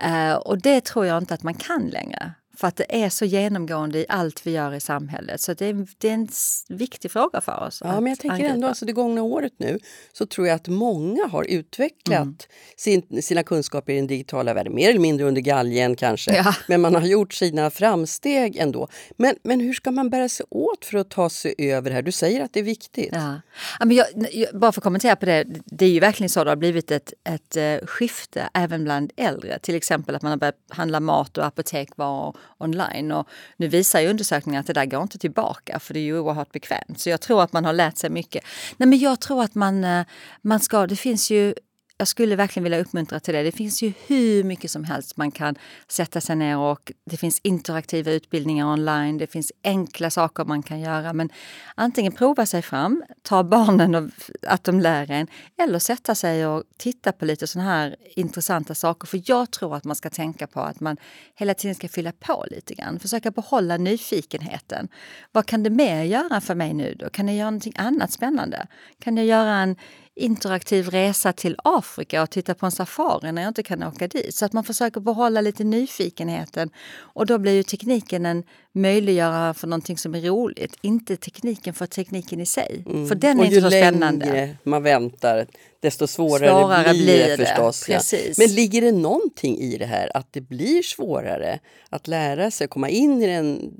[0.04, 2.32] Uh, och det tror jag inte att man kan längre.
[2.62, 5.40] För att det är så genomgående i allt vi gör i samhället.
[5.40, 6.28] Så det är, det är en
[6.68, 7.80] viktig fråga för oss.
[7.84, 8.54] Ja, men jag tänker angripa.
[8.54, 9.78] ändå, alltså det gångna året nu
[10.12, 12.36] så tror jag att många har utvecklat mm.
[12.76, 14.74] sin, sina kunskaper i den digitala världen.
[14.74, 16.34] Mer eller mindre under galgen kanske.
[16.34, 16.54] Ja.
[16.68, 18.88] Men man har gjort sina framsteg ändå.
[19.16, 22.02] Men, men hur ska man bära sig åt för att ta sig över det här?
[22.02, 23.10] Du säger att det är viktigt.
[23.12, 23.40] Ja.
[23.78, 24.06] ja men jag,
[24.54, 25.44] bara för att kommentera på det.
[25.64, 29.58] Det är ju verkligen så det har blivit ett, ett uh, skifte även bland äldre.
[29.58, 33.12] Till exempel att man har börjat handla mat och apotekvaror online.
[33.12, 36.18] Och nu visar ju undersökningar att det där går inte tillbaka för det är ju
[36.18, 37.00] oerhört bekvämt.
[37.00, 38.44] Så jag tror att man har lärt sig mycket.
[38.76, 40.06] Nej men jag tror att man, eh,
[40.42, 41.54] man ska, det finns ju
[42.02, 43.42] jag skulle verkligen vilja uppmuntra till det.
[43.42, 45.54] Det finns ju hur mycket som helst man kan
[45.88, 49.18] sätta sig ner och det finns interaktiva utbildningar online.
[49.18, 51.12] Det finns enkla saker man kan göra.
[51.12, 51.30] Men
[51.74, 54.10] antingen prova sig fram, ta barnen och
[54.46, 55.26] att de lär en
[55.62, 59.06] eller sätta sig och titta på lite sådana här intressanta saker.
[59.06, 60.96] För jag tror att man ska tänka på att man
[61.34, 62.98] hela tiden ska fylla på lite grann.
[62.98, 64.88] Försöka behålla nyfikenheten.
[65.32, 67.10] Vad kan det mer göra för mig nu då?
[67.10, 68.66] Kan jag göra någonting annat spännande?
[68.98, 69.76] Kan jag göra en
[70.16, 74.34] interaktiv resa till Afrika och titta på en safari när jag inte kan åka dit.
[74.34, 79.66] Så att man försöker behålla lite nyfikenheten och då blir ju tekniken en möjliggörare för
[79.66, 80.76] någonting som är roligt.
[80.80, 82.84] Inte tekniken för tekniken i sig.
[82.86, 83.08] Mm.
[83.08, 84.26] För den är inte så spännande.
[84.26, 85.46] ju längre man väntar
[85.82, 87.88] desto svårare, svårare blir, blir det, det förstås.
[87.88, 88.00] Ja.
[88.38, 91.58] Men ligger det någonting i det här att det blir svårare
[91.88, 93.72] att lära sig komma in i den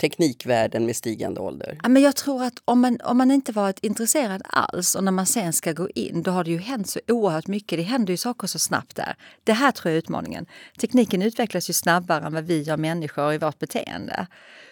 [0.00, 1.78] teknikvärlden med stigande ålder?
[1.82, 5.12] Ja, men jag tror att om man, om man inte varit intresserad alls och när
[5.12, 7.78] man sen ska gå in då har det ju hänt så oerhört mycket.
[7.78, 9.14] Det händer ju saker så snabbt där.
[9.44, 10.46] Det här tror jag är utmaningen.
[10.80, 14.17] Tekniken utvecklas ju snabbare än vad vi gör människor i vårt beteende.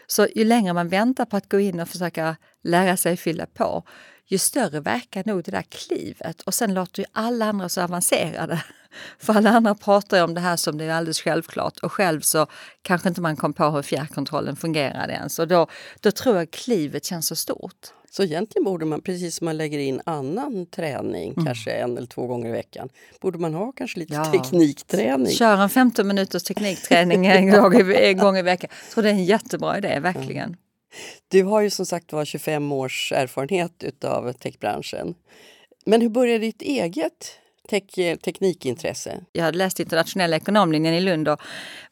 [0.07, 3.85] Så ju längre man väntar på att gå in och försöka lära sig fylla på,
[4.27, 6.43] ju större verkar nog det där klivet.
[6.43, 8.63] Och sen låter ju alla andra så avancerade.
[9.19, 12.21] För alla andra pratar ju om det här som det är alldeles självklart och själv
[12.21, 12.47] så
[12.83, 15.39] kanske inte man kom på hur fjärrkontrollen fungerade ens.
[15.39, 15.67] Och då,
[16.01, 17.93] då tror jag klivet känns så stort.
[18.17, 21.45] Så egentligen borde man, precis som man lägger in annan träning, mm.
[21.45, 22.89] kanske en eller två gånger i veckan,
[23.21, 24.25] borde man ha kanske lite ja.
[24.25, 25.33] teknikträning.
[25.33, 28.71] Kör en 15 minuters teknikträning en, gång i, en gång i veckan.
[28.85, 30.51] Jag tror det är en jättebra idé, verkligen.
[30.51, 30.57] Ja.
[31.29, 35.15] Du har ju som sagt var 25 års erfarenhet av techbranschen.
[35.87, 39.21] Men hur började ditt eget tek eh, teknikintresse?
[39.33, 41.41] Jag hade läst internationella ekonomlinjen i Lund och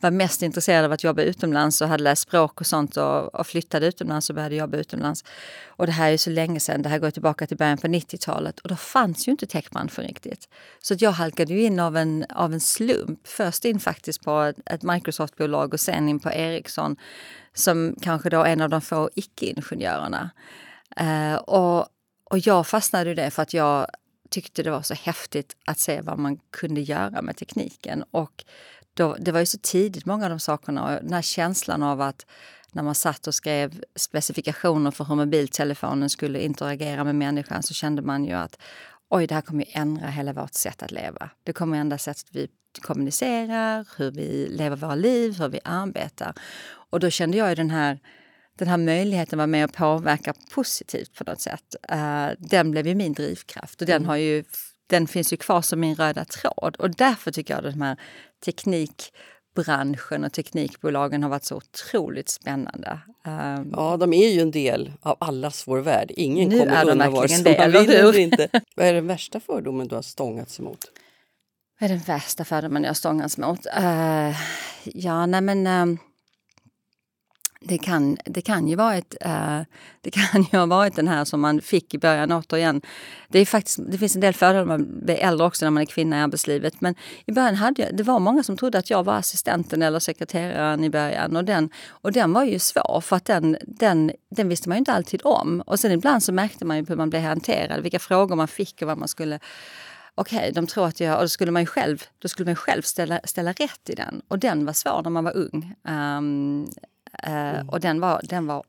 [0.00, 3.46] var mest intresserad av att jobba utomlands och hade läst språk och sånt och, och
[3.46, 5.24] flyttade utomlands och började jobba utomlands.
[5.66, 7.86] Och det här är ju så länge sedan, det här går tillbaka till början på
[7.86, 10.48] 90-talet och då fanns ju inte techbranschen riktigt.
[10.82, 14.56] Så jag halkade ju in av en, av en slump, först in faktiskt på ett,
[14.66, 16.96] ett Microsoft-bolag och sen in på Ericsson
[17.54, 20.30] som kanske då en av de få icke-ingenjörerna.
[21.00, 21.86] Uh, och,
[22.30, 23.86] och jag fastnade i det för att jag
[24.34, 28.04] tyckte det var så häftigt att se vad man kunde göra med tekniken.
[28.10, 28.44] Och
[28.94, 30.84] då, det var ju så tidigt, många av de sakerna.
[30.84, 32.26] Och den här känslan av att
[32.72, 38.02] när man satt och skrev specifikationer för hur mobiltelefonen skulle interagera med människan så kände
[38.02, 38.58] man ju att
[39.08, 41.30] oj, det här kommer ju ändra hela vårt sätt att leva.
[41.44, 42.48] Det kommer ändra sättet vi
[42.82, 46.34] kommunicerar, hur vi lever våra liv, hur vi arbetar.
[46.90, 48.00] Och då kände jag ju den här
[48.58, 51.76] den här möjligheten var med och påverka positivt på något sätt.
[51.92, 54.08] Uh, den blev ju min drivkraft och den, mm.
[54.08, 54.44] har ju,
[54.86, 56.76] den finns ju kvar som min röda tråd.
[56.76, 57.96] Och därför tycker jag att den här
[58.44, 62.98] teknikbranschen och teknikbolagen har varit så otroligt spännande.
[63.26, 66.10] Um, ja, de är ju en del av allas vår värld.
[66.16, 68.48] Ingen nu kommer undan vare sig man vill eller inte.
[68.76, 70.84] Vad är den värsta fördomen du har stångats emot?
[71.80, 73.66] Vad är den värsta fördomen jag har stångats emot?
[73.78, 74.36] Uh,
[74.84, 75.66] ja, nej men...
[75.66, 75.98] Um,
[77.64, 79.64] det kan, det kan ju varit, uh, eh,
[80.00, 82.82] det kan ju ha varit den här som man fick i början återigen.
[83.28, 85.80] Det, är faktiskt, det finns en del fördelar med att bli äldre också när man
[85.80, 86.80] är kvinna i arbetslivet.
[86.80, 86.94] Men
[87.26, 90.84] i början hade jag, det var många som trodde att jag var assistenten eller sekreteraren
[90.84, 91.36] i början.
[91.36, 94.78] Och den, och den var ju svår för att den, den, den visste man ju
[94.78, 95.60] inte alltid om.
[95.66, 98.82] Och sen ibland så märkte man ju hur man blev hanterad, vilka frågor man fick
[98.82, 99.38] och vad man skulle
[100.14, 101.16] okej, okay, de tror att jag...
[101.16, 104.22] Och då skulle man ju själv, då skulle man själv ställa, ställa rätt i den.
[104.28, 105.74] Och den var svår när man var ung.
[105.88, 106.68] Um,
[107.22, 107.68] Mm.
[107.68, 108.64] Och den var, den var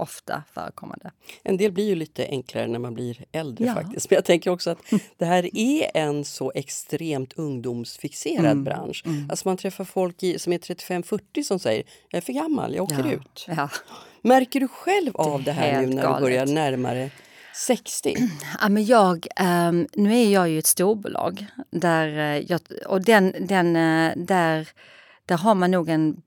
[0.00, 1.10] ofta förekommande.
[1.42, 3.74] En del blir ju lite enklare när man blir äldre ja.
[3.74, 4.10] faktiskt.
[4.10, 4.78] Men jag tänker också att
[5.16, 8.64] det här är en så extremt ungdomsfixerad mm.
[8.64, 9.02] bransch.
[9.06, 9.30] Mm.
[9.30, 12.84] Alltså man träffar folk i, som är 35-40 som säger jag är för gammal, jag
[12.84, 13.12] åker ja.
[13.12, 13.46] ut.
[13.48, 13.70] Ja.
[14.22, 16.18] Märker du själv av det, här nu när galet.
[16.18, 17.10] du börjar närmare
[17.54, 18.14] 60?
[18.60, 23.34] Ja, men jag, um, nu är jag ju ett storbolag där, uh, jag, och den,
[23.40, 24.68] den, uh, där,
[25.26, 26.22] där har man nog en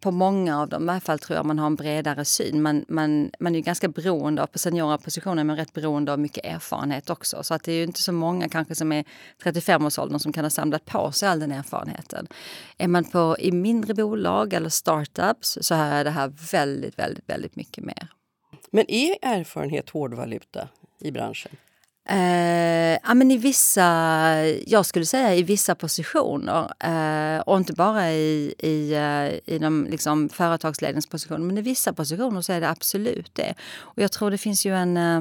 [0.00, 2.62] på många av dem i alla fall tror jag man har en bredare syn.
[2.62, 6.18] Man, man, man är ju ganska beroende av, på seniora positioner, men rätt beroende av
[6.18, 7.42] mycket erfarenhet också.
[7.42, 9.04] Så att det är ju inte så många kanske som är
[9.42, 12.26] 35-årsåldern som kan ha samlat på sig all den erfarenheten.
[12.78, 17.56] Är man på, i mindre bolag eller startups så är det här väldigt, väldigt, väldigt
[17.56, 18.08] mycket mer.
[18.70, 20.68] Men är erfarenhet hårdvaluta
[21.00, 21.52] i branschen?
[22.08, 23.82] Eh, ja, men i vissa,
[24.66, 29.86] jag skulle säga i vissa positioner eh, och inte bara i, i, eh, i de
[29.90, 33.54] liksom, företagsledningspositioner men i vissa positioner så är det absolut det.
[33.78, 35.20] Och jag tror det finns ju en eh,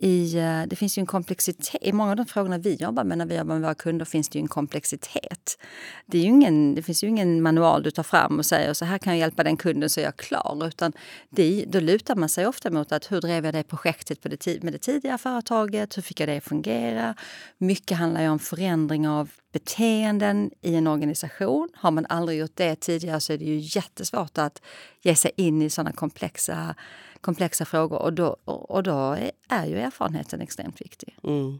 [0.00, 1.82] i, eh, det finns ju en komplexitet.
[1.82, 4.28] I många av de frågorna vi jobbar med när vi jobbar med våra kunder finns
[4.28, 5.58] det ju en komplexitet.
[6.06, 8.98] Det, är ingen, det finns ju ingen manual du tar fram och säger så här
[8.98, 10.66] kan jag hjälpa den kunden så är jag klar.
[10.66, 10.92] Utan
[11.30, 14.62] det, då lutar man sig ofta mot att hur drev jag det projektet på det,
[14.62, 15.96] med det tidigare företaget?
[15.96, 17.14] Hur fick jag det att fungera?
[17.58, 21.68] Mycket handlar ju om förändring av beteenden i en organisation.
[21.74, 24.62] Har man aldrig gjort det tidigare så är det ju jättesvårt att
[25.02, 26.74] ge sig in i sådana komplexa
[27.20, 29.16] komplexa frågor och då, och då
[29.48, 31.16] är ju erfarenheten extremt viktig.
[31.24, 31.58] Mm.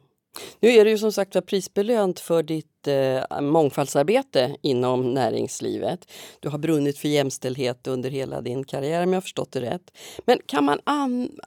[0.61, 6.13] Nu är du ju som sagt prisbelönt för ditt eh, mångfaldsarbete inom näringslivet.
[6.41, 9.91] Du har brunnit för jämställdhet under hela din karriär om jag förstått det rätt.
[10.27, 10.81] Men kan man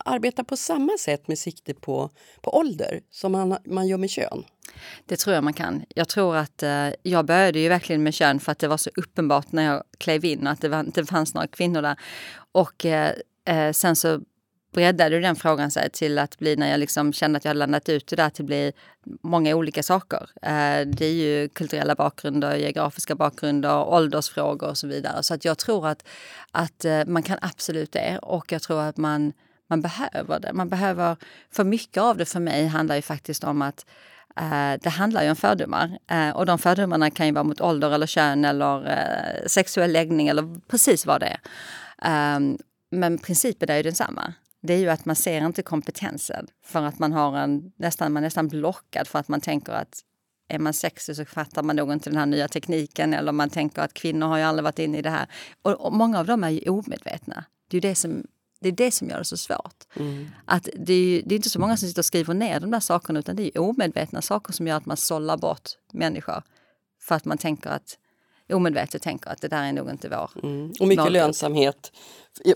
[0.05, 2.09] arbeta på samma sätt med sikte på,
[2.41, 4.43] på ålder som man, man gör med kön?
[5.05, 5.83] Det tror jag man kan.
[5.95, 8.89] Jag tror att eh, jag började ju verkligen med kön för att det var så
[8.95, 11.95] uppenbart när jag klev in att det var, inte fanns några kvinnor där.
[12.51, 13.11] Och Eh,
[13.51, 14.19] Eh, sen så
[14.73, 18.07] breddade den frågan sig till att bli när jag liksom kände att jag landat ut
[18.07, 18.73] det där till att bli
[19.21, 20.29] många olika saker.
[20.41, 25.23] Eh, det är ju kulturella bakgrunder, geografiska bakgrunder, åldersfrågor och så vidare.
[25.23, 26.07] Så att jag tror att,
[26.51, 29.33] att eh, man kan absolut det och jag tror att man,
[29.69, 30.53] man behöver det.
[30.53, 31.15] Man behöver,
[31.51, 33.85] för mycket av det för mig handlar ju faktiskt om att
[34.37, 35.97] eh, det handlar ju om fördomar
[36.35, 41.05] och de fördomarna kan ju vara mot ålder eller kön eller sexuell läggning eller precis
[41.05, 42.35] vad det är.
[42.35, 42.57] Um,
[42.91, 44.33] men principen är ju densamma.
[44.61, 48.23] Det är ju att man ser inte kompetensen för att man har en, nästan, man
[48.23, 50.03] är nästan blockad för att man tänker att
[50.47, 53.81] är man sexig så fattar man nog inte den här nya tekniken eller man tänker
[53.81, 55.27] att kvinnor har ju aldrig varit inne i det här.
[55.61, 57.45] Och, och många av dem är ju omedvetna.
[57.67, 58.27] Det är det som,
[58.59, 59.83] det är det som gör det så svårt.
[59.95, 60.27] Mm.
[60.45, 62.79] Att det, är, det är inte så många som sitter och skriver ner de där
[62.79, 66.43] sakerna utan det är omedvetna saker som gör att man sållar bort människor.
[66.99, 67.97] För att man tänker att
[68.53, 70.31] omedvetet tänker att det där är nog inte vår.
[70.43, 70.73] Mm.
[70.79, 71.91] Och mycket lönsamhet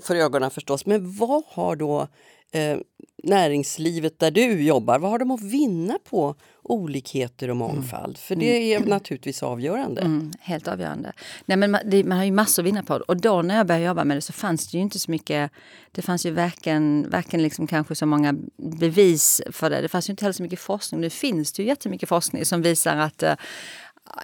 [0.01, 0.85] för ögonen förstås.
[0.85, 2.07] Men vad har då
[2.51, 2.77] eh,
[3.23, 8.17] näringslivet där du jobbar, vad har de att vinna på olikheter och mångfald?
[8.17, 10.01] För det är naturligtvis avgörande.
[10.01, 11.13] Mm, helt avgörande.
[11.45, 12.93] Nej, men man, det, man har ju massor att vinna på.
[13.07, 15.51] Och då när jag började jobba med det så fanns det ju inte så mycket...
[15.91, 19.81] Det fanns ju varken, varken liksom kanske så många bevis för det.
[19.81, 21.01] Det fanns ju inte heller så mycket forskning.
[21.01, 23.33] Nu finns det ju jättemycket forskning som visar att uh,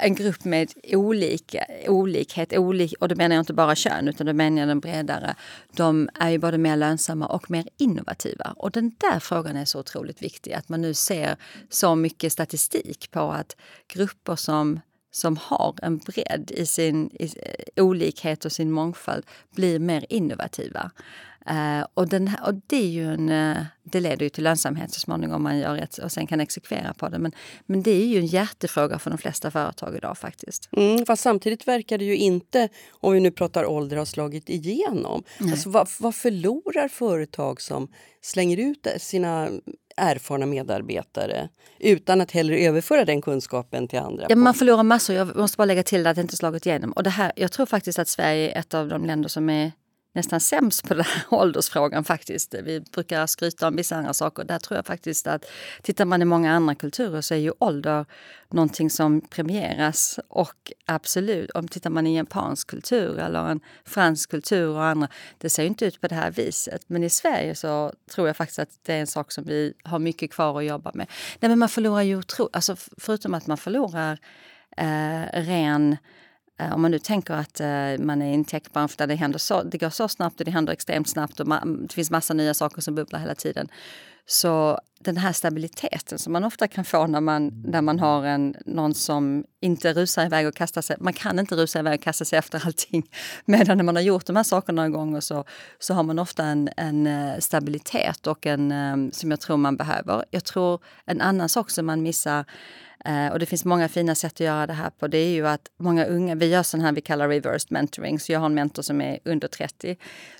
[0.02, 4.34] en grupp med olika, olikhet, olik, och då menar jag inte bara kön utan då
[4.34, 5.36] menar jag den bredare.
[5.76, 8.54] De är ju både mer lönsamma och mer innovativa.
[8.58, 10.54] Och den där frågan är så otroligt viktig.
[10.54, 11.36] Att man nu ser
[11.70, 13.56] så mycket statistik på att
[13.88, 14.80] grupper som
[15.12, 20.92] som har en bredd i sin i, eh, olikhet och sin mångfald blir mer innovativa.
[21.50, 25.00] Uh, och, den och det, är ju en, uh, det leder ju till lönsamhet så
[25.00, 27.20] småningom om man gör rätt och sen kan exekvera på det.
[27.20, 27.32] Men,
[27.66, 30.70] men det är ju en hjärtefråga för de flesta företag idag faktiskt.
[30.78, 35.24] Mm, fast samtidigt verkar det ju inte, om vi nu pratar ålder, ha slagit igenom.
[35.40, 37.88] Alltså, vad, vad förlorar företag som
[38.22, 39.50] slänger ut sina
[39.98, 41.50] erfarna medarbetare
[41.80, 44.26] utan att heller överföra den kunskapen till andra.
[44.30, 45.16] Ja, man förlorar massor.
[45.16, 46.92] Jag måste bara lägga till att det inte slagit igenom.
[46.92, 49.72] Och det här, jag tror faktiskt att Sverige är ett av de länder som är
[50.14, 52.56] nästan sämst på den här åldersfrågan faktiskt.
[52.64, 54.44] Vi brukar skryta om vissa andra saker.
[54.44, 55.46] Där tror jag faktiskt att
[55.82, 58.06] tittar man i många andra kulturer så är ju ålder
[58.50, 60.20] någonting som premieras.
[60.28, 65.50] Och absolut, om tittar man i japansk kultur eller en fransk kultur och andra, det
[65.50, 66.82] ser inte ut på det här viset.
[66.88, 70.00] Men i Sverige så tror jag faktiskt att det är en sak som vi har
[70.00, 71.08] mycket kvar att jobba med.
[71.40, 74.20] Nej, men man förlorar ju tro, alltså förutom att man förlorar
[74.78, 75.98] eh, ren
[76.62, 79.40] Eh, om man nu tänker att eh, man är i en techbransch där det, händer
[79.40, 82.34] så, det går så snabbt och det händer extremt snabbt och mm, det finns massa
[82.34, 83.68] nya saker som bubblar hela tiden.
[84.26, 88.56] Så den här stabiliteten som man ofta kan få när man, när man har en,
[88.66, 90.96] någon som inte rusar iväg och kastar sig.
[91.00, 93.04] Man kan inte rusa iväg och kasta sig efter allting.
[93.46, 95.46] Medan när man har gjort de här sakerna några gånger så,
[95.80, 100.26] så har man ofta en, en eh, stabilitet och en, som jag tror man behöver.
[100.32, 102.46] Jag tror en annan sak som man missar
[103.32, 105.08] och det finns många fina sätt att göra det här på.
[105.08, 108.32] Det är ju att många unga, vi gör sån här vi kallar reversed mentoring, så
[108.32, 109.98] jag har en mentor som är under 30.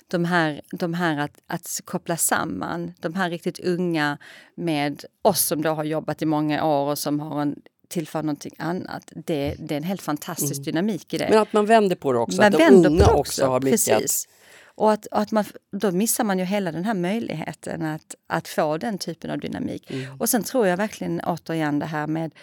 [0.08, 4.18] De här, de här att, att koppla samman de här riktigt unga
[4.54, 7.56] med oss som då har jobbat i många år och som har en
[7.88, 9.12] tillför någonting annat.
[9.14, 10.64] Det, det är en helt fantastisk mm.
[10.64, 11.28] dynamik i det.
[11.30, 13.86] Men att man vänder på det också, man att de unga också, också har mycket
[13.86, 14.28] precis.
[14.74, 18.78] Och att, att man, då missar man ju hela den här möjligheten att, att få
[18.78, 19.90] den typen av dynamik.
[19.90, 20.20] Mm.
[20.20, 22.34] Och sen tror jag verkligen återigen det här med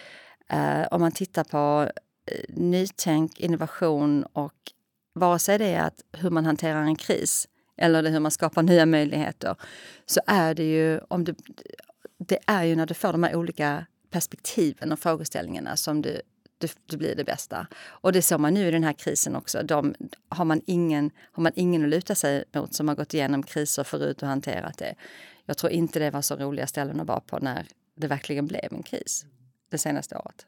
[0.48, 1.90] eh, om man tittar på
[2.26, 4.54] eh, nytänk, innovation och
[5.12, 8.62] vare sig det är att hur man hanterar en kris eller det hur man skapar
[8.62, 9.56] nya möjligheter
[10.06, 11.34] så är det ju om du,
[12.18, 16.20] det är ju när du får de här olika perspektiven och frågeställningarna som du
[16.60, 17.66] det, det, blir det bästa.
[17.82, 19.62] Och det såg man nu i den här krisen också.
[19.62, 19.94] De,
[20.28, 23.84] har, man ingen, har man ingen att luta sig mot som har gått igenom kriser
[23.84, 24.94] förut och hanterat det.
[25.46, 28.72] Jag tror inte det var så roliga ställen att vara på när det verkligen blev
[28.72, 29.24] en kris
[29.70, 30.46] det senaste året.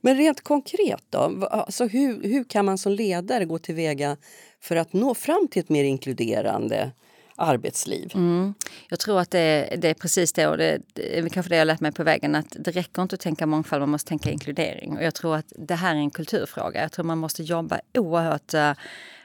[0.00, 4.16] Men rent konkret då, alltså hur, hur kan man som ledare gå tillväga
[4.60, 6.92] för att nå fram till ett mer inkluderande
[7.36, 8.10] arbetsliv.
[8.14, 8.54] Mm.
[8.88, 11.66] Jag tror att det, det, är precis det och det, det är kanske det jag
[11.66, 14.96] lärt mig på vägen att det räcker inte att tänka mångfald, man måste tänka inkludering.
[14.96, 16.82] Och jag tror att det här är en kulturfråga.
[16.82, 18.72] Jag tror man måste jobba oerhört eh,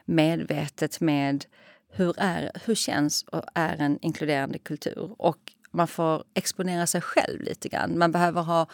[0.06, 1.46] medvetet med
[1.92, 5.16] hur, är, hur känns och är en inkluderande kultur.
[5.18, 5.38] Och
[5.72, 7.98] man får exponera sig själv lite grann.
[7.98, 8.68] Man behöver, ha,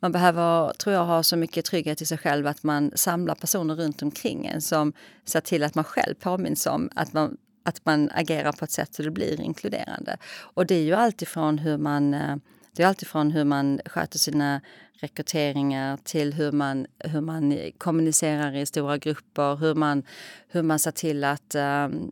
[0.00, 3.74] man behöver tror jag, ha så mycket trygghet i sig själv att man samlar personer
[3.74, 4.92] runt omkring en som
[5.24, 8.94] ser till att man själv påminns om att man att man agerar på ett sätt
[8.94, 10.16] så det blir inkluderande.
[10.32, 12.36] Och det är ju alltifrån hur man eh,
[12.72, 14.60] det är alltifrån hur man sköter sina
[14.92, 20.02] rekryteringar till hur man, hur man kommunicerar i stora grupper, hur man,
[20.48, 22.10] hur man ser till att um,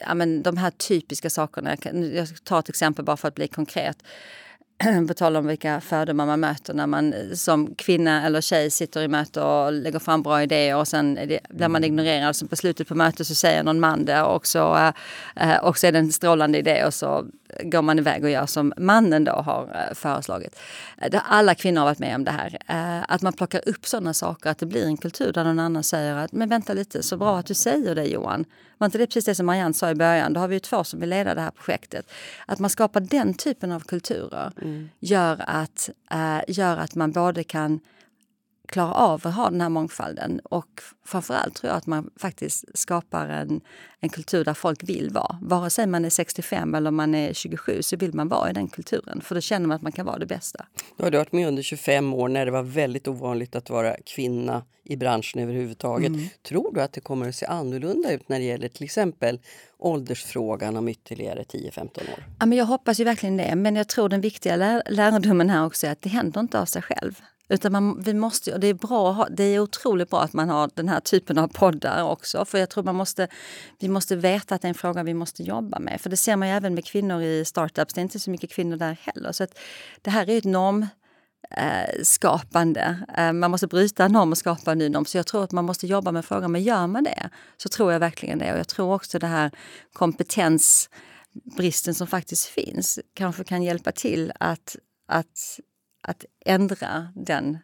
[0.00, 1.76] ja, men de här typiska sakerna.
[2.14, 4.02] Jag tar ett exempel bara för att bli konkret.
[5.08, 9.08] på tal om vilka fördomar man möter när man som kvinna eller tjej sitter i
[9.08, 12.36] möte och lägger fram bra idéer och sen blir man ignorerad.
[12.36, 14.92] Så på slutet på mötet så säger någon man det och så,
[15.36, 17.26] äh, och så är det en strålande idé och så
[17.62, 20.58] går man iväg och gör som mannen då har äh, föreslagit.
[21.12, 22.58] Alla kvinnor har varit med om det här.
[22.66, 25.82] Äh, att man plockar upp sådana saker, att det blir en kultur där någon annan
[25.82, 28.44] säger att men vänta lite, så bra att du säger det Johan.
[28.78, 30.32] Var inte det precis det som Marianne sa i början?
[30.32, 32.10] Då har vi ju två som vill leda det här projektet.
[32.46, 34.88] Att man skapar den typen av kulturer mm.
[35.00, 35.90] gör, att,
[36.48, 37.80] gör att man både kan
[38.70, 40.40] klarar av att ha den här mångfalden.
[40.44, 43.60] Och framförallt tror jag att man faktiskt skapar en,
[44.00, 45.38] en kultur där folk vill vara.
[45.42, 48.68] Vare sig man är 65 eller man är 27 så vill man vara i den
[48.68, 49.20] kulturen.
[49.20, 50.66] För då känner man att man kan vara det bästa.
[50.96, 54.62] Du har varit med under 25 år när det var väldigt ovanligt att vara kvinna
[54.84, 56.08] i branschen överhuvudtaget.
[56.08, 56.28] Mm.
[56.42, 59.40] Tror du att det kommer att se annorlunda ut när det gäller till exempel
[59.78, 62.24] åldersfrågan om ytterligare 10-15 år?
[62.38, 63.56] Ja, men jag hoppas ju verkligen det.
[63.56, 66.64] Men jag tror den viktiga lär lärdomen här också är att det händer inte av
[66.64, 67.20] sig själv.
[67.50, 70.70] Utan man, vi måste, och det, är bra, det är otroligt bra att man har
[70.74, 72.44] den här typen av poddar också.
[72.44, 73.28] För jag tror man måste,
[73.78, 76.00] vi måste veta att det är en fråga vi måste jobba med.
[76.00, 77.94] För det ser man ju även med kvinnor i startups.
[77.94, 79.32] Det är inte så mycket kvinnor där heller.
[79.32, 79.46] Så
[80.02, 80.86] det här är ett norm
[81.50, 82.98] eh, skapande.
[83.16, 85.04] Eh, man måste bryta norm och skapa en ny norm.
[85.04, 86.52] Så jag tror att man måste jobba med frågan.
[86.52, 88.52] Men gör man det så tror jag verkligen det.
[88.52, 89.50] Och jag tror också det här
[89.92, 94.76] kompetensbristen som faktiskt finns kanske kan hjälpa till att,
[95.08, 95.60] att
[96.00, 97.58] att ändra den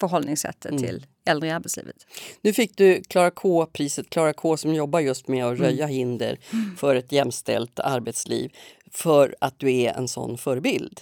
[0.00, 0.82] förhållningssättet mm.
[0.82, 1.96] till äldre i arbetslivet.
[2.40, 5.96] Nu fick du Klara K-priset, Klara K som jobbar just med att röja mm.
[5.96, 6.38] hinder
[6.76, 8.52] för ett jämställt arbetsliv
[8.90, 11.00] för att du är en sån förebild.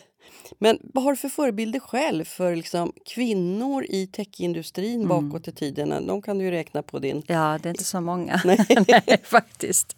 [0.58, 5.08] Men vad har du för förebilder själv för liksom kvinnor i techindustrin mm.
[5.08, 6.06] bakåt i tiden?
[6.06, 7.22] De kan du ju räkna på din...
[7.26, 8.40] Ja, det är inte så många.
[8.44, 8.66] Nej.
[8.88, 9.96] nej, faktiskt.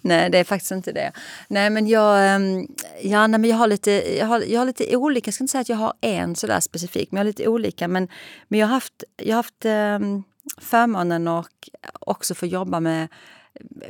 [0.00, 1.12] Nej, det är faktiskt inte det.
[1.48, 2.68] Nej, men jag, ehm,
[3.02, 5.52] ja, nej, men jag, har, lite, jag, har, jag har lite olika, jag ska inte
[5.52, 7.88] säga att jag har en sådär specifik, men jag har lite olika.
[7.88, 8.08] Men,
[8.48, 10.24] men jag har haft, jag har haft um,
[10.58, 11.70] förmånen och
[12.00, 13.08] också få jobba med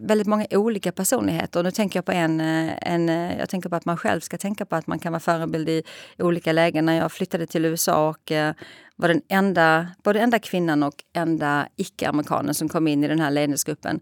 [0.01, 1.61] väldigt många olika personligheter.
[1.61, 3.09] Och nu tänker jag på en, eh, en...
[3.09, 5.69] Eh, jag tänker på att man själv ska tänka på att man kan vara förebild
[5.69, 5.83] i
[6.19, 6.87] olika lägen.
[6.87, 8.55] När jag flyttade till USA och eh,
[8.97, 13.31] var den enda, både enda kvinnan och enda icke-amerikanen som kom in i den här
[13.31, 14.01] ledningsgruppen.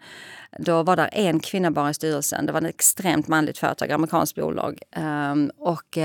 [0.59, 2.47] Då var det en kvinna bara i styrelsen.
[2.47, 4.79] Det var ett extremt manligt företag, amerikanskt bolag.
[4.97, 5.99] Ehm, och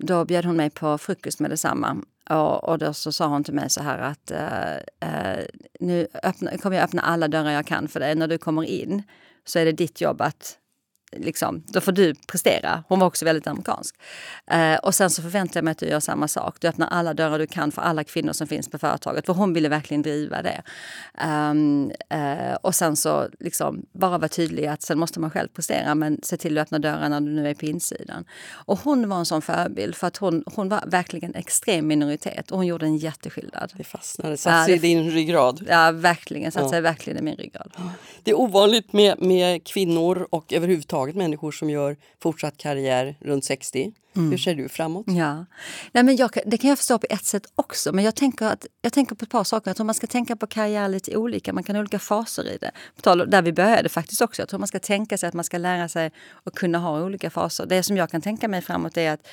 [0.00, 1.96] då bjöd hon mig på frukost med detsamma.
[2.30, 4.32] Och, och då så sa hon till mig så här att
[5.02, 5.44] uh,
[5.80, 8.14] nu öppna, kommer jag öppna alla dörrar jag kan för dig.
[8.14, 9.02] När du kommer in
[9.44, 10.58] så är det ditt jobb att
[11.16, 12.84] liksom, då får du prestera.
[12.88, 13.94] Hon var också väldigt amerikansk.
[14.46, 16.56] Eh, och sen så förväntar jag mig att du gör samma sak.
[16.60, 19.26] Du öppnar alla dörrar du kan för alla kvinnor som finns på företaget.
[19.26, 20.62] För hon ville verkligen driva det.
[21.24, 25.94] Um, eh, och sen så liksom bara vara tydlig att sen måste man själv prestera
[25.94, 28.24] men se till att öppna dörrarna när du nu är på insidan.
[28.50, 32.56] Och hon var en sån förebild för att hon, hon var verkligen extrem minoritet och
[32.56, 33.72] hon gjorde en jätteskillnad.
[33.76, 35.66] Det fastnade, satt sig ja, i din ryggrad.
[35.68, 36.52] Ja, verkligen.
[36.52, 37.72] Satt sig verkligen i min ryggrad.
[38.22, 43.44] Det är ovanligt med, med kvinnor och överhuvudtaget överhuvudtaget människor som gör fortsatt karriär runt
[43.44, 43.92] 60.
[44.16, 44.30] Mm.
[44.30, 45.06] Hur ser du framåt?
[45.08, 45.46] Ja.
[45.92, 47.92] Nej, men jag, det kan jag förstå på ett sätt också.
[47.92, 49.70] Men jag tänker, att, jag tänker på ett par saker.
[49.70, 51.52] Jag tror man ska tänka på karriär lite olika.
[51.52, 52.70] Man kan ha olika faser i det.
[52.96, 54.42] På tal, där vi började faktiskt också.
[54.42, 56.10] Jag tror man ska tänka sig att man ska lära sig
[56.44, 57.66] att kunna ha olika faser.
[57.66, 59.26] Det som jag kan tänka mig framåt är att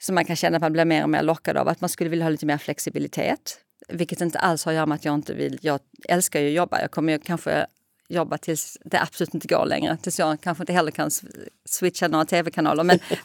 [0.00, 1.68] som man kan känna att man blir mer och mer lockad av.
[1.68, 3.60] Att man skulle vilja ha lite mer flexibilitet.
[3.88, 5.58] Vilket inte alls har att göra med att jag inte vill.
[5.62, 6.80] Jag älskar ju att jobba.
[6.80, 7.66] Jag kommer ju kanske
[8.08, 9.96] jobba tills det absolut inte går längre.
[9.96, 11.10] Tills jag kanske inte heller kan
[11.64, 12.84] switcha några tv-kanaler.
[12.84, 12.98] Men,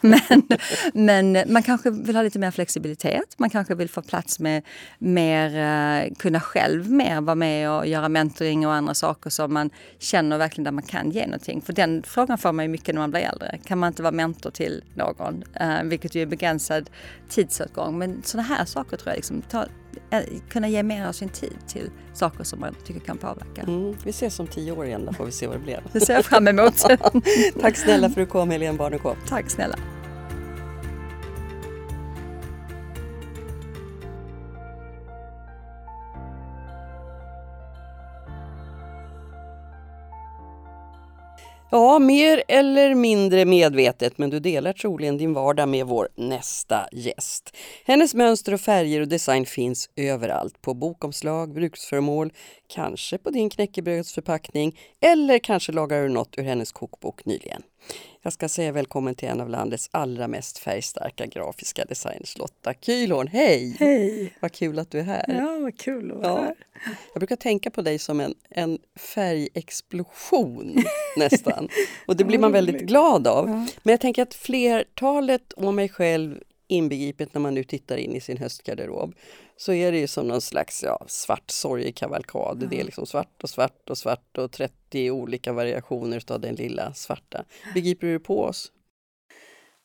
[0.92, 3.38] men, men man kanske vill ha lite mer flexibilitet.
[3.38, 4.62] Man kanske vill få plats med
[4.98, 9.70] mer, eh, kunna själv mer vara med och göra mentoring och andra saker som man
[9.98, 11.62] känner verkligen där man kan ge någonting.
[11.62, 13.58] För den frågan får man ju mycket när man blir äldre.
[13.64, 15.44] Kan man inte vara mentor till någon?
[15.60, 16.90] Uh, vilket ju är begränsad
[17.28, 17.98] tidsåtgång.
[17.98, 19.66] Men sådana här saker tror jag liksom, ta,
[20.48, 23.62] kunna ge mer av sin tid till saker som man tycker kan påverka.
[23.62, 25.80] Mm, vi ses om tio år igen, då får vi se vad det blev.
[25.92, 26.74] Det ser jag fram emot.
[27.60, 29.16] Tack snälla för att du kom Helene Barnekow.
[29.28, 29.76] Tack snälla.
[41.74, 47.56] Ja, mer eller mindre medvetet, men du delar troligen din vardag med vår nästa gäst.
[47.84, 50.62] Hennes mönster och färger och design finns överallt.
[50.62, 52.32] På bokomslag, bruksföremål,
[52.66, 57.62] kanske på din knäckebrödsförpackning eller kanske lagar du något ur hennes kokbok nyligen.
[58.22, 63.28] Jag ska säga välkommen till en av landets allra mest färgstarka grafiska designers, Lotta Kühlhorn.
[63.28, 63.76] Hej!
[63.78, 64.34] Hej!
[64.40, 65.24] Vad kul att du är här.
[65.28, 66.40] Ja, vad kul att vara ja.
[66.40, 66.54] här.
[67.12, 70.84] Jag brukar tänka på dig som en, en färgexplosion
[71.16, 71.68] nästan.
[72.06, 73.46] Och det blir man väldigt glad av.
[73.82, 78.20] Men jag tänker att flertalet och mig själv inbegripet när man nu tittar in i
[78.20, 79.14] sin höstgarderob
[79.56, 82.56] så är det ju som någon slags ja, svart sorgekavalkad.
[82.56, 82.68] Mm.
[82.68, 86.94] Det är liksom svart och svart och svart och 30 olika variationer av den lilla
[86.94, 87.44] svarta.
[87.74, 88.72] Begriper du på oss?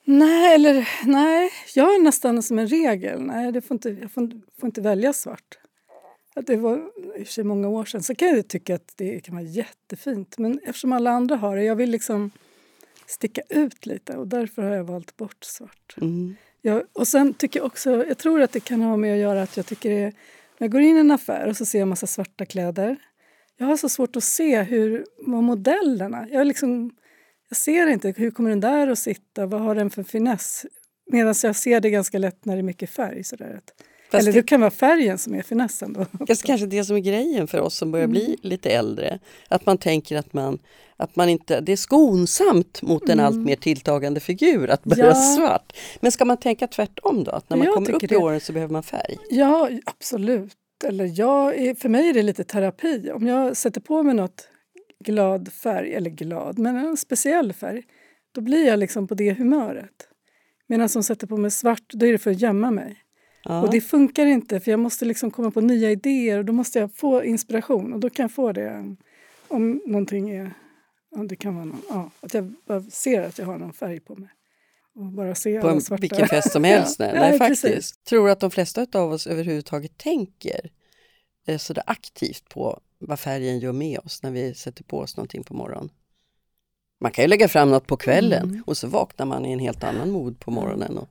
[0.03, 3.21] Nej, eller nej, jag är nästan som en regel.
[3.21, 5.59] Nej, det får inte, jag får, får inte välja svart.
[6.35, 6.77] Det var
[7.17, 8.03] i och för sig många år sedan.
[8.03, 10.37] Så kan jag tycka att det kan vara jättefint.
[10.37, 12.31] Men eftersom alla andra har det, jag vill liksom
[13.05, 15.95] sticka ut lite och därför har jag valt bort svart.
[16.01, 16.35] Mm.
[16.61, 19.41] Jag, och sen tycker jag också, jag tror att det kan ha med att göra
[19.41, 20.13] att jag tycker det är
[20.61, 22.95] jag går in i en affär och så ser jag en massa svarta kläder.
[23.57, 26.27] Jag har så svårt att se hur vad modellerna...
[26.29, 26.91] Jag, liksom,
[27.49, 29.45] jag ser inte, hur kommer den där att sitta?
[29.45, 30.65] Vad har den för finess?
[31.11, 33.23] Medan jag ser det ganska lätt när det är mycket färg.
[33.23, 33.61] Sådär.
[34.11, 36.01] Fast Eller det- det kan vara färgen som är finessen då.
[36.01, 38.37] Är kanske det som är grejen för oss som börjar bli Mm.
[38.41, 39.19] lite äldre.
[39.47, 40.59] Att man tänker att man,
[40.97, 44.99] att man inte, det är skonsamt mot en allt mer tilltagande figur att Mm.
[44.99, 45.13] Ja.
[45.13, 45.73] svart.
[45.99, 47.31] Men ska man tänka tvärtom då?
[47.31, 48.17] Att när man Jag kommer upp i det.
[48.17, 49.17] åren så behöver man färg?
[49.29, 50.53] Ja, absolut.
[50.85, 53.11] Eller jag är, för mig är det lite terapi.
[53.13, 54.47] Om jag sätter på mig något
[55.05, 57.83] glad färg, eller glad, men en speciell färg,
[58.35, 60.07] då blir jag liksom på det humöret.
[60.67, 62.97] Medan som sätter på mig svart, då är det för att gömma mig.
[63.43, 63.61] Ja.
[63.61, 66.79] Och det funkar inte för jag måste liksom komma på nya idéer och då måste
[66.79, 68.95] jag få inspiration och då kan jag få det
[69.47, 70.53] om någonting är,
[71.15, 74.15] ja det kan vara någon, ja, att jag ser att jag har någon färg på
[74.15, 74.29] mig.
[74.95, 76.01] Och bara se på en, svarta.
[76.01, 76.99] vilken fest som helst.
[76.99, 77.61] Nej, nej, precis.
[77.61, 78.03] faktiskt.
[78.03, 80.71] Tror att de flesta av oss överhuvudtaget tänker
[81.47, 85.43] eh, sådär aktivt på vad färgen gör med oss när vi sätter på oss någonting
[85.43, 85.89] på morgonen.
[87.01, 88.63] Man kan ju lägga fram något på kvällen Mm.
[88.67, 90.97] och så vaknar man i en helt annan mod på morgonen.
[90.97, 91.09] Och,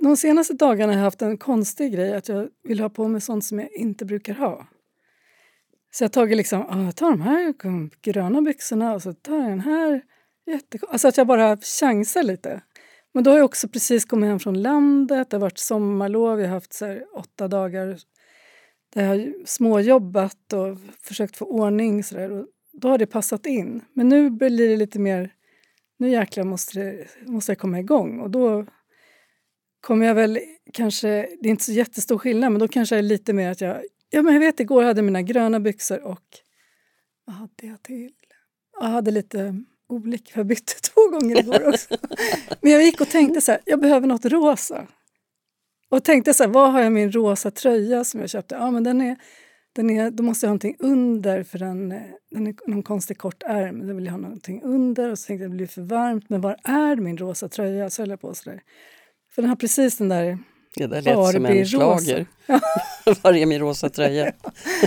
[0.00, 3.20] de senaste dagarna har jag haft en konstig grej att jag vill ha på mig
[3.20, 4.66] sånt som jag inte brukar ha.
[5.90, 7.54] Så jag har tagit liksom, ah, jag tar de här
[8.02, 10.02] gröna byxorna och så tar jag den här.
[10.46, 12.62] Jättek- alltså att jag bara chansar lite.
[13.12, 16.48] Men då har jag också precis kommit hem från landet, det har varit sommarlov, jag
[16.48, 17.98] har haft så här åtta dagar
[18.94, 22.04] där jag har småjobbat och försökt få ordning.
[22.04, 23.80] Så där, och då har det passat in.
[23.92, 25.34] Men nu blir det lite mer,
[25.96, 28.20] nu jäklar måste, det, måste jag komma igång.
[28.20, 28.66] Och då
[29.88, 30.38] kommer jag väl
[30.72, 33.60] kanske, det är inte så jättestor skillnad, men då kanske jag är lite mer att
[33.60, 36.24] jag, ja men jag vet igår hade jag mina gröna byxor och
[37.24, 38.12] vad hade jag till?
[38.80, 41.96] Jag hade lite olika, jag bytte två gånger igår också.
[42.60, 44.86] men jag gick och tänkte så här, jag behöver något rosa.
[45.90, 48.54] Och tänkte så här, var har jag min rosa tröja som jag köpte?
[48.54, 49.16] Ja men den är,
[49.72, 51.88] den är, då måste jag ha någonting under för den,
[52.30, 53.86] den är någon konstig kort ärm.
[53.86, 56.28] Då vill jag ha någonting under och så tänkte jag det blir för varmt.
[56.28, 57.90] Men var är min rosa tröja?
[57.90, 58.62] Så höll jag på sådär.
[59.34, 60.38] För den har precis den där
[60.74, 62.26] det där lät som en schlager.
[63.22, 64.32] Var är min rosa tröja?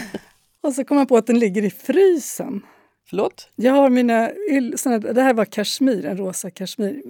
[0.64, 2.62] Och så kom jag på att den ligger i frysen.
[3.10, 3.50] Förlåt?
[3.56, 4.32] Jag har mina...
[4.76, 7.02] såna, det här var kashmir, en rosa kashmir.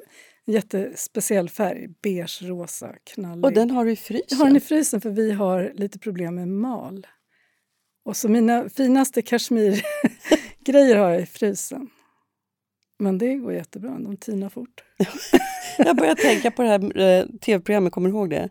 [0.46, 3.46] En jättespeciell färg, beige, rosa, knallig.
[3.46, 4.26] Och den har du i frysen?
[4.30, 7.08] Jag har den i frysen för vi har lite problem med mal.
[8.06, 11.90] Och så mina finaste kashmirgrejer har jag i frysen.
[13.02, 14.84] Men det går jättebra, de tinar fort.
[15.78, 18.50] Jag börjar tänka på det här eh, tv-programmet, kommer du ihåg det?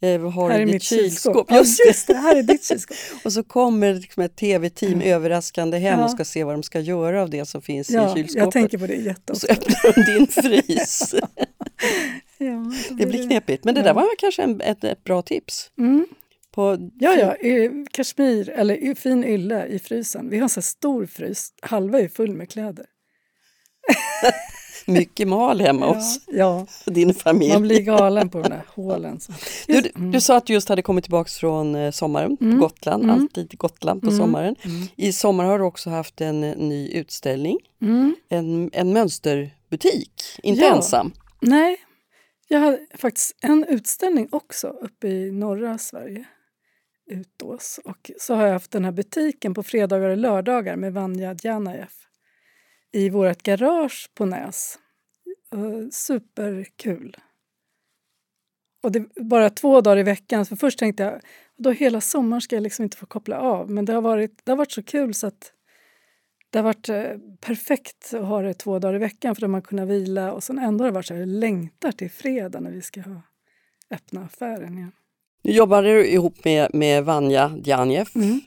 [0.00, 1.34] Eh, har här är i mitt kylskåp.
[1.36, 1.52] kylskåp?
[1.52, 2.96] Just just det, här är ditt kylskåp.
[3.24, 6.04] Och så kommer liksom ett tv-team överraskande hem Ja.
[6.04, 8.42] och ska se vad de ska göra av det som finns i Ja, kylskåpet.
[8.42, 9.52] jag tänker på det Och så jätteofta.
[9.52, 11.14] öppnar de din frys.
[12.38, 13.64] Ja, Det blir knepigt.
[13.64, 15.70] Men det där var kanske en, ett, ett bra tips.
[15.78, 16.06] Mm.
[16.54, 17.34] På, Ja, ja,
[17.90, 20.30] kashmir eller fin ylle i frysen.
[20.30, 22.86] Vi har en så här stor frys, halva är full med kläder.
[24.86, 27.52] Mycket mal hemma Ja, hos ja, din familj.
[27.52, 29.20] man blir galen på de där hålen.
[29.66, 32.58] Du, du sa att du just hade kommit tillbaka från eh, sommaren på Mm.
[32.58, 33.14] Gotland, Mm.
[33.20, 34.18] alltid Gotland på Mm.
[34.18, 34.56] sommaren.
[34.62, 34.86] Mm.
[34.96, 38.14] I sommar har du också haft en eh, ny utställning, Mm.
[38.28, 40.74] en, en mönsterbutik, inte Ja.
[40.76, 41.12] ensam.
[41.40, 41.76] Nej,
[42.48, 46.24] jag hade faktiskt en utställning också uppe i norra Sverige,
[47.10, 47.80] Utås.
[47.84, 51.88] Och så har jag haft den här butiken på fredagar och lördagar med Vanja Djanajev
[52.92, 54.78] i vårt garage på Näs.
[55.54, 57.16] Uh, superkul.
[58.82, 60.46] Och det bara två dagar i veckan.
[60.46, 61.20] För först tänkte jag
[61.56, 63.70] då hela sommaren ska jag liksom inte få koppla av.
[63.70, 65.52] Men det har varit, det har varit så kul så att
[66.50, 67.04] det har varit eh,
[67.40, 70.58] perfekt att ha det två dagar i veckan för då man kunnat vila och sen
[70.58, 73.22] ändå har det varit så här, jag längtar till fredag när vi ska ha
[73.90, 74.92] öppna affären igen.
[75.42, 78.40] Nu jobbar du ihop med, med Vanja Djanjev, Mm.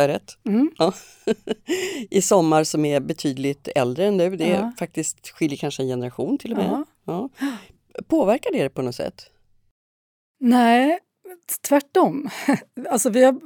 [0.00, 0.38] Är det rätt?
[0.46, 0.70] Mm.
[0.78, 0.92] Ja.
[2.10, 4.36] I sommar som är betydligt äldre än du.
[4.36, 4.72] Det är Ja.
[4.78, 6.84] faktiskt skiljer kanske en generation till och med.
[7.04, 7.28] Ja.
[8.06, 9.30] Påverkar det på något sätt?
[10.40, 10.98] Nej,
[11.68, 12.28] tvärtom.
[12.90, 13.40] alltså vi har,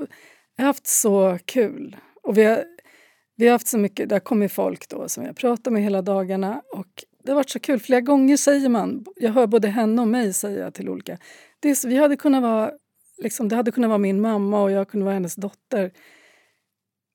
[0.58, 1.96] haft så kul.
[2.22, 2.64] Och vi har,
[3.36, 6.02] vi har haft så mycket, det har kommit folk då som jag pratar med hela
[6.02, 7.80] dagarna och det har varit så kul.
[7.80, 11.18] Flera gånger säger man, jag hör både henne och mig säga till olika,
[11.60, 12.72] det är, vi hade kunnat vara,
[13.22, 15.92] liksom, det hade kunnat vara min mamma och jag kunde vara hennes dotter.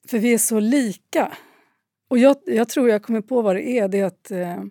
[0.07, 1.37] För vi är så lika.
[2.09, 4.63] Och jag, jag tror jag kommer på vad det är, det är att eh,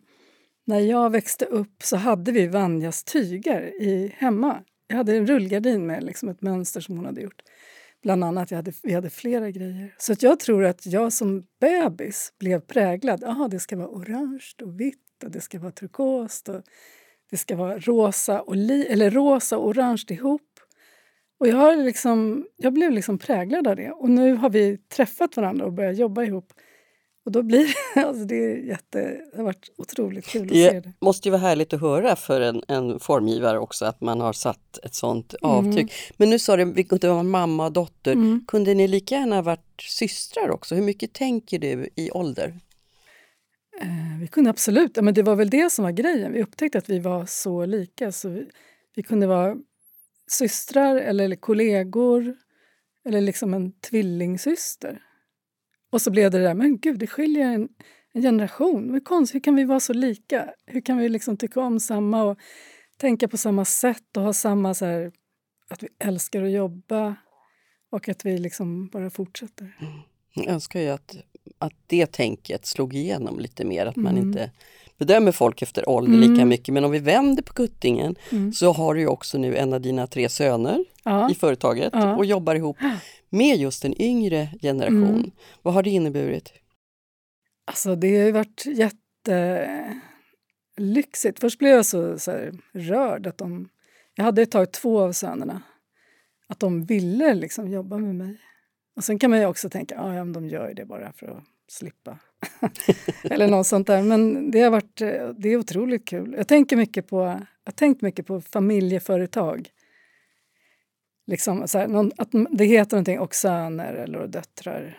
[0.64, 4.62] när jag växte upp så hade vi Vanjas tyger i, hemma.
[4.86, 7.42] Jag hade en rullgardin med liksom ett mönster som hon hade gjort.
[8.02, 9.94] Bland annat, jag hade, vi hade flera grejer.
[9.98, 13.22] Så att jag tror att jag som bebis blev präglad.
[13.22, 16.62] Jaha, det ska vara orange och vitt och det ska vara turkost och
[17.30, 20.51] det ska vara rosa och, li, eller rosa och orange ihop.
[21.42, 23.90] Och jag, har liksom, jag blev liksom präglad av det.
[23.90, 26.52] Och nu har vi träffat varandra och börjat jobba ihop.
[27.24, 27.66] Och då blir
[27.96, 30.92] alltså det, är jätte, det har varit otroligt kul att se det.
[31.00, 34.78] måste ju vara härligt att höra för en, en formgivare också att man har satt
[34.82, 35.92] ett sånt avtryck.
[36.16, 38.12] Men nu sa du att det var mamma och dotter.
[38.12, 38.44] Mm.
[38.48, 40.74] Kunde ni lika gärna varit systrar också?
[40.74, 42.54] Hur mycket tänker du i ålder?
[43.80, 46.32] Eh, Vi kunde absolut, men det var väl det som var grejen.
[46.32, 48.12] Vi upptäckte att vi var så lika.
[48.12, 48.46] Så vi,
[48.94, 49.56] vi kunde vara
[50.30, 52.36] systrar eller kollegor
[53.04, 55.02] eller liksom en tvillingsyster.
[55.90, 57.68] Och så blev det där, men gud, det skiljer en,
[58.12, 58.92] en generation.
[58.92, 60.54] Vad konstigt, hur kan vi vara så lika?
[60.66, 62.38] Hur kan vi liksom tycka om samma och
[62.96, 65.12] tänka på samma sätt och ha samma så här,
[65.68, 67.16] att vi älskar att jobba
[67.90, 69.76] och att vi liksom bara fortsätter.
[70.34, 71.16] Jag önskar ju att,
[71.58, 74.28] att det tänket slog igenom lite mer, att man Mm.
[74.28, 74.50] inte
[75.06, 76.74] bedömer folk efter ålder lika mycket.
[76.74, 78.52] Men om vi vänder på kuttingen Mm.
[78.52, 81.30] så har du också nu en av dina tre söner Ja.
[81.30, 82.16] i företaget Ja.
[82.16, 82.76] och jobbar ihop
[83.30, 85.08] med just en yngre generation.
[85.18, 85.30] Mm.
[85.62, 86.52] Vad har det inneburit?
[87.66, 88.64] Alltså det har ju varit
[90.76, 91.40] jättelyxigt.
[91.40, 93.68] Först blev jag så, så här, rörd att de...
[94.14, 95.62] Jag hade ett tag två av sönerna.
[96.48, 98.36] Att de ville liksom jobba med mig.
[98.96, 101.26] Och sen kan man ju också tänka, "Ah, ja, de gör ju det bara för
[101.26, 101.42] att
[101.72, 102.18] slippa.
[103.22, 104.02] Eller något sånt där.
[104.02, 106.34] Men det har varit eh, det är otroligt kul.
[106.36, 109.68] Jag tänker mycket på, jag har tänkt mycket på familjeföretag.
[111.26, 114.98] Liksom, så här, någon, att det heter någonting och söner eller döttrar.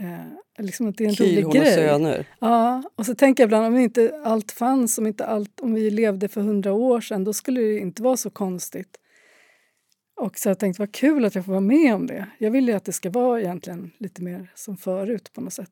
[0.00, 1.74] Eh, liksom att det är en rolig hon och grej.
[1.74, 2.26] söner.
[2.40, 5.90] Ja, och så tänker jag ibland om inte allt fanns, om, inte allt, om vi
[5.90, 8.96] levde för hundra år sedan, då skulle det inte vara så konstigt.
[10.16, 12.26] Och så har jag tänkt, vad kul att jag får vara med om det.
[12.38, 15.70] Jag vill ju att det ska vara egentligen lite mer som förut på något sätt.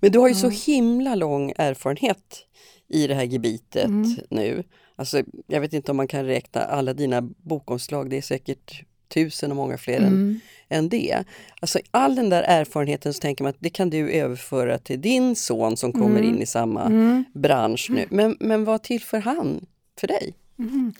[0.00, 2.46] Men du har ju så himla lång erfarenhet
[2.88, 4.16] i det här gebitet Mm.
[4.30, 4.64] nu.
[4.96, 9.50] Alltså, jag vet inte om man kan räkna alla dina bokomslag, det är säkert tusen
[9.50, 10.40] och många fler än, Mm.
[10.68, 11.24] än det.
[11.60, 15.36] Alltså, all den där erfarenheten så tänker man att det kan du överföra till din
[15.36, 17.24] son som kommer in i samma Mm.
[17.34, 18.06] bransch nu.
[18.10, 19.66] Men, men vad tillför han
[20.00, 20.34] för dig?
[20.58, 20.92] Mm.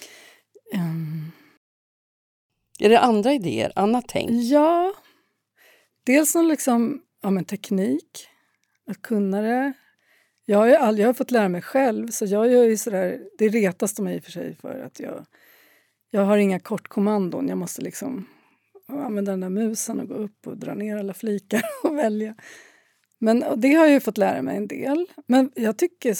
[2.80, 4.30] Är det andra idéer, annat tänk?
[4.30, 4.94] Ja,
[6.06, 8.28] dels som liksom, ja, men teknik,
[8.90, 9.72] att kunna det.
[10.44, 13.20] Jag har, ju all, jag har fått lära mig själv, så jag gör ju sådär,
[13.38, 15.26] det retas de mig i och för sig för att jag,
[16.10, 17.48] jag har inga kortkommandon.
[17.48, 18.26] Jag måste liksom
[18.88, 22.34] använda den där musen och gå upp och dra ner alla flikar och välja.
[23.18, 25.06] Men och det har jag ju fått lära mig en del.
[25.26, 26.16] Men jag tycker,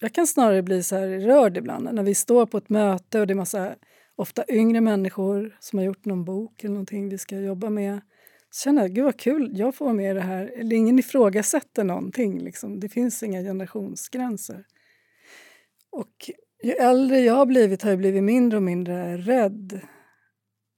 [0.00, 3.26] jag kan snarare bli så här rörd ibland när vi står på ett möte och
[3.26, 3.74] det är massa
[4.18, 8.00] ofta yngre människor som har gjort någon bok eller någonting vi ska jobba med.
[8.50, 10.52] Så känner jag, gud vad kul, jag får vara med i det här.
[10.56, 12.38] Eller ingen ifrågasätter någonting.
[12.38, 12.80] Liksom.
[12.80, 14.64] Det finns inga generationsgränser.
[15.90, 16.30] Och
[16.62, 19.80] ju äldre jag har blivit har jag blivit mindre och mindre rädd.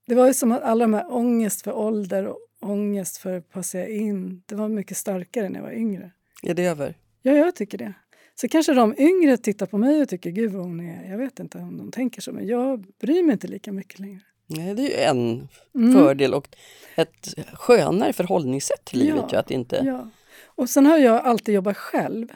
[0.07, 3.51] Det var ju som att alla de här ångest för ålder och ångest för att
[3.51, 6.13] passera in, det var mycket starkare när jag var yngre.
[6.43, 6.95] Är det över?
[7.23, 7.95] Ja, jag tycker det.
[8.41, 11.11] Så kanske de yngre tittar på mig och tycker gud vad hon är.
[11.11, 14.21] Jag vet inte om de tänker så, men jag bryr mig inte lika mycket längre.
[14.47, 15.93] Nej, det är ju en Mm.
[15.93, 16.49] fördel och
[16.97, 19.25] ett skönare förhållningssätt till livet.
[19.33, 19.83] Ja, att inte...
[19.87, 20.11] Ja.
[20.45, 22.29] Och sen har jag alltid jobbat själv.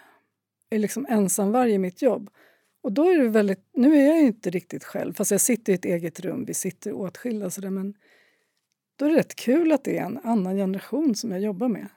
[0.68, 2.30] Jag är liksom ensamvarg i mitt jobb.
[2.82, 5.72] Och då är det väldigt, nu är jag ju inte riktigt själv, fast jag sitter
[5.72, 7.94] i ett eget rum, vi sitter åtskilda sådär, men
[8.96, 11.88] då är det rätt kul att det är en annan generation som jag jobbar med.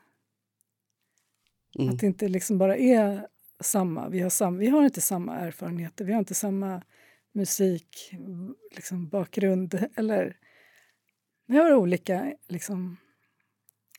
[1.80, 1.93] Mm.
[1.93, 3.28] Att det inte liksom bara är
[3.60, 4.10] samma.
[4.10, 6.82] Vi har, sam, vi har inte samma erfarenheter, vi har inte samma
[7.34, 8.14] musik,
[8.76, 9.86] liksom, bakgrund.
[9.95, 10.38] Eller,
[11.47, 12.97] vi har olika, liksom,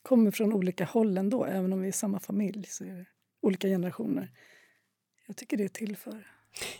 [0.01, 2.65] kommer från olika håll ändå, även om vi är samma familj.
[2.67, 3.05] så är det
[3.41, 4.31] olika generationer.
[5.27, 6.27] Jag tycker det tillför.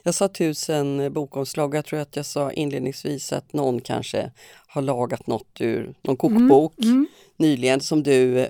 [0.03, 4.31] Jag sa tusen bokomslag jag tror att jag sa inledningsvis att någon kanske
[4.67, 7.07] har lagat något ur någon kokbok Mm.
[7.37, 8.49] nyligen som du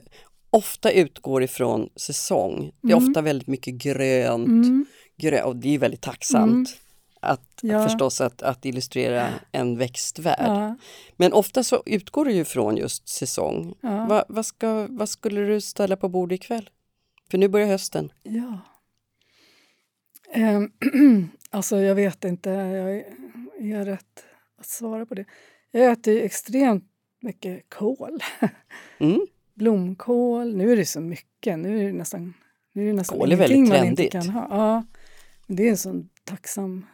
[0.49, 2.71] ofta utgår ifrån säsong.
[2.81, 3.09] Det är Mm.
[3.09, 4.85] ofta väldigt mycket grönt, Mm.
[5.17, 6.77] grö och det är väldigt tacksamt.
[7.21, 7.83] Att, Ja.
[7.83, 10.37] förstås att, att illustrera en växtvärld.
[10.49, 10.75] Ja,
[11.17, 13.75] Men ofta så utgår du ju från just säsong.
[13.81, 14.05] ja.
[14.05, 16.69] Va, vad, ska, vad skulle du ställa på bordet ikväll?
[17.31, 18.11] För nu börjar hösten.
[18.23, 18.59] Ja.
[20.33, 20.71] Ehm,
[21.49, 22.49] alltså, jag vet inte.
[22.49, 23.03] Jag är,
[23.79, 24.23] är rätt
[24.59, 25.25] att svara på det?
[25.71, 26.83] Jag äter ju extremt
[27.21, 28.19] mycket kål.
[29.01, 29.27] Mm.
[29.59, 30.55] Blomkål.
[30.55, 31.59] Nu är det så mycket.
[31.59, 32.33] Nu är det nästan,
[32.73, 34.11] nu är det nästan Kål är väldigt man inte trendigt.
[34.11, 34.47] kan ha.
[34.49, 34.83] Ja,
[35.47, 36.85] det är en sån tacksam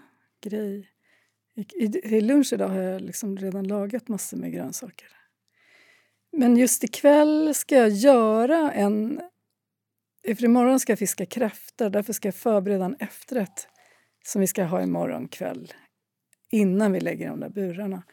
[0.42, 0.90] grej.
[1.56, 5.08] I, I lunch idag har jag liksom redan lagat massor med grönsaker.
[6.32, 9.22] Men just ikväll ska jag göra en...
[10.28, 13.68] För imorgon ska jag fiska kräftor, därför ska jag förbereda en efterrätt
[14.26, 15.74] som vi ska ha imorgon kväll
[16.52, 18.04] innan vi lägger de där burarna.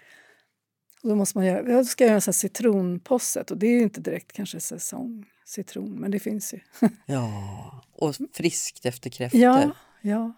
[1.03, 4.01] Och då måste man göra, jag ska göra så citronposset och det är ju inte
[4.01, 6.61] direkt kanske säsong citron, men det finns ju.
[7.07, 9.41] Ja, och friskt efter kräftor.
[9.41, 9.71] Ja,
[10.03, 10.33] ja.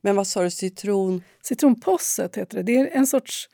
[0.00, 1.22] Men vad sa du, citron?
[1.42, 2.62] Citronposset heter det.
[2.62, 3.48] Det är en sorts...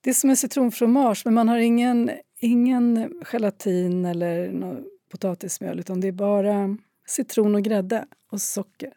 [0.00, 4.52] Det är som en citronfromage, men man har ingen, ingen gelatin eller
[5.10, 6.76] potatismjöl utan det är bara
[7.06, 8.92] citron och grädde och socker.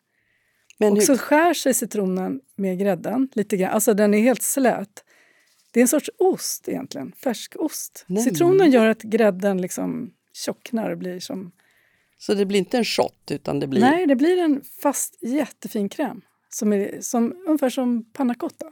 [0.78, 1.06] Men och hur...
[1.06, 3.72] så skär sig citronen med grädden lite grann.
[3.72, 5.04] Alltså den är helt slät.
[5.76, 8.06] Det är en sorts ost egentligen, färskost.
[8.08, 8.24] Nej.
[8.24, 11.52] Citronen gör att grädden liksom tjocknar och blir som...
[12.18, 13.82] Så det blir inte en shot utan det blir...
[13.82, 16.22] Nej, det blir en fast jättefin kräm.
[16.50, 18.66] Som är som, ungefär som panna cotta.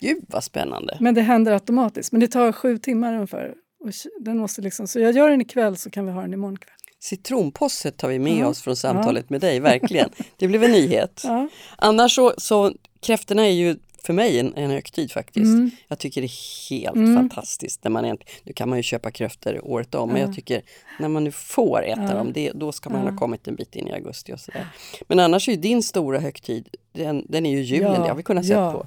[0.00, 0.96] Gud vad spännande!
[1.00, 2.12] Men det händer automatiskt.
[2.12, 3.54] Men det tar sju timmar ungefär.
[3.80, 6.58] Och den måste liksom, så jag gör den ikväll så kan vi ha den imorgon
[6.58, 6.74] kväll.
[7.00, 8.46] Citronposset tar vi med ja.
[8.46, 9.32] oss från samtalet ja.
[9.34, 10.10] med dig, verkligen.
[10.36, 11.22] Det blev en nyhet.
[11.30, 11.48] Ja.
[11.76, 15.54] Annars så, så, kräftorna är ju för mig en, en högtid faktiskt.
[15.54, 15.70] Mm.
[15.88, 17.14] Jag tycker det är helt mm.
[17.14, 17.84] fantastiskt.
[17.84, 20.62] När man, nu kan man ju köpa kräftor året om, men jag tycker
[21.00, 23.88] när man nu får äta dem, det, då ska man ha kommit en bit in
[23.88, 24.66] i augusti och sådär.
[25.08, 28.22] Men annars är ju din stora högtid, den, den är ju julen, det har vi
[28.22, 28.86] kunnat se på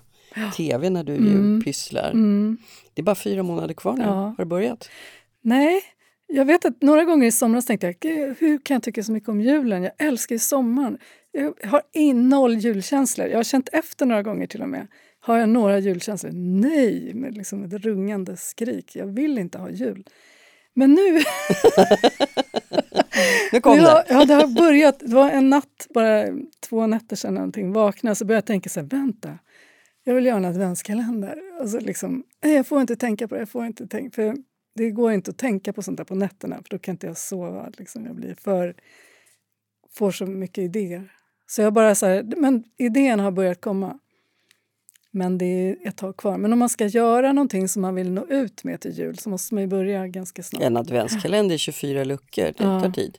[0.55, 1.61] tv när du mm.
[1.63, 2.11] pysslar.
[2.11, 2.57] Mm.
[2.93, 4.03] Det är bara fyra månader kvar nu.
[4.03, 4.89] Har du börjat?
[5.41, 5.81] Nej,
[6.27, 9.29] jag vet att några gånger i somras tänkte jag, hur kan jag tycka så mycket
[9.29, 9.83] om julen?
[9.83, 10.97] Jag älskar ju sommaren.
[11.35, 13.27] Jag har in noll julkänslor.
[13.27, 14.87] Jag har känt efter några gånger till och med.
[15.19, 16.31] Har jag några julkänslor?
[16.33, 18.95] Nej, med liksom ett rungande skrik.
[18.95, 20.03] Jag vill inte ha jul.
[20.73, 21.11] Men nu...
[23.51, 24.05] nu kom det.
[24.09, 24.99] Ja, det har börjat.
[24.99, 26.27] Det var en natt, bara
[26.69, 29.39] två nätter sedan någonting, vaknade så började jag tänka så här, vänta.
[30.03, 31.39] Jag vill göra en adventskalender.
[31.59, 33.41] Alltså liksom, nej, jag får inte tänka på det.
[33.41, 34.35] Jag får inte tänka, för
[34.75, 37.17] det går inte att tänka på sånt där på nätterna för då kan inte jag
[37.17, 37.69] sova.
[37.77, 38.05] Liksom.
[38.05, 38.75] Jag blir för,
[39.91, 41.11] får så mycket idéer.
[41.55, 43.99] Så jag bara så här, men idéerna har börjat komma.
[45.11, 46.37] Men det är ett tag kvar.
[46.37, 49.29] Men om man ska göra någonting som man vill nå ut med till jul så
[49.29, 50.61] måste man börja ganska snart.
[50.61, 53.17] En adventskalender, 24 luckor, det ja, tar tid.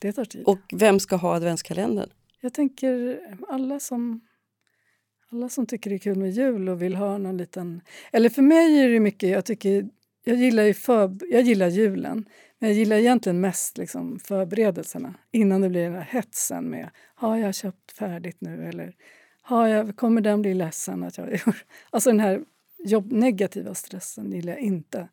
[0.00, 0.44] Det tar tid.
[0.46, 2.08] Och vem ska ha adventskalendern?
[2.40, 4.20] Jag tänker alla som,
[5.30, 7.80] alla som tycker det är kul med jul och vill ha någon liten...
[8.12, 9.88] Eller för mig är det mycket, jag tycker
[10.24, 12.24] jag gillar, ju för, jag gillar julen,
[12.58, 17.36] men jag gillar egentligen mest liksom förberedelserna innan det blir den här hetsen med har
[17.36, 18.94] jag köpt färdigt nu eller
[19.42, 21.56] har jag, kommer den bli ledsen att jag gör...
[21.90, 22.44] Alltså den här
[22.78, 25.08] jobb, negativa stressen gillar jag inte.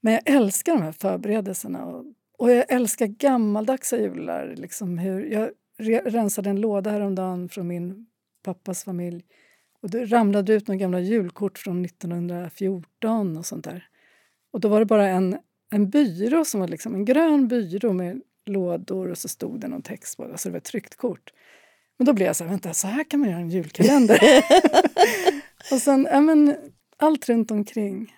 [0.00, 2.04] Men jag älskar de här förberedelserna och,
[2.38, 4.54] och jag älskar gammaldags jular.
[4.56, 5.50] Liksom hur, jag
[6.14, 8.06] rensade en låda häromdagen från min
[8.42, 9.24] pappas familj
[9.82, 13.88] och det ramlade ut några gamla julkort från 1914 och sånt där.
[14.50, 15.38] Och då var det bara en,
[15.72, 19.82] en byrå som var liksom en grön byrå med lådor och så stod det någon
[19.82, 21.32] text på det, så det var ett tryckt kort.
[21.96, 24.20] Men då blev jag så här, vänta, så här kan man göra en julkalender.
[25.72, 26.56] och sen, ja men,
[26.96, 28.14] allt runt omkring.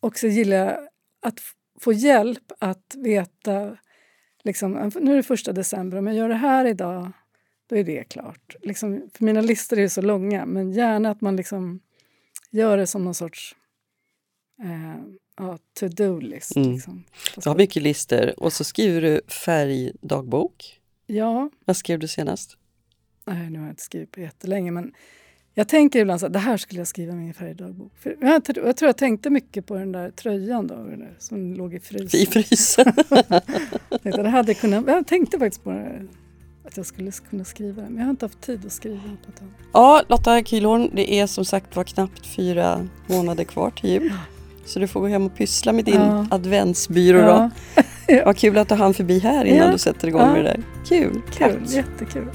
[0.00, 0.88] Och så gillar jag
[1.22, 1.40] att
[1.80, 3.76] få hjälp att veta,
[4.44, 7.12] liksom, nu är det första december, om jag gör det här idag,
[7.66, 8.56] då är det klart.
[8.62, 11.80] Liksom, för mina listor är så långa, men gärna att man liksom
[12.50, 13.56] gör det som någon sorts
[14.62, 15.04] eh,
[15.36, 16.56] ja, to-do-list.
[16.56, 16.72] Mm.
[16.72, 17.04] Liksom.
[17.36, 20.80] Du har mycket listor och så skriver du färgdagbok.
[21.06, 21.50] Ja.
[21.64, 22.56] Vad skrev du senast?
[23.24, 24.92] Nej, nu har jag inte skrivit på jättelänge men
[25.56, 27.92] jag tänker ibland så att det här skulle jag skriva i min färgdagbok.
[27.98, 31.74] För jag, jag, tror jag tänkte mycket på den där tröjan då, där, som låg
[31.74, 32.20] i frysen.
[32.20, 32.92] I frysen?
[34.02, 36.06] jag, det hade kunnat, jag tänkte faktiskt på det,
[36.64, 39.48] att jag skulle kunna skriva men jag har inte haft tid att skriva på tag.
[39.72, 44.12] Ja, Lotta Kühlhorn, det är som sagt var knappt fyra månader kvar till jul.
[44.66, 46.26] Så du får gå hem och pyssla med din ja.
[46.30, 47.50] adventsbyrå ja.
[48.08, 48.22] då.
[48.24, 49.72] Vad kul att du hann förbi här innan ja.
[49.72, 50.62] du sätter igång med det där.
[50.88, 51.22] Kul!
[51.32, 52.28] Kul, jättekul.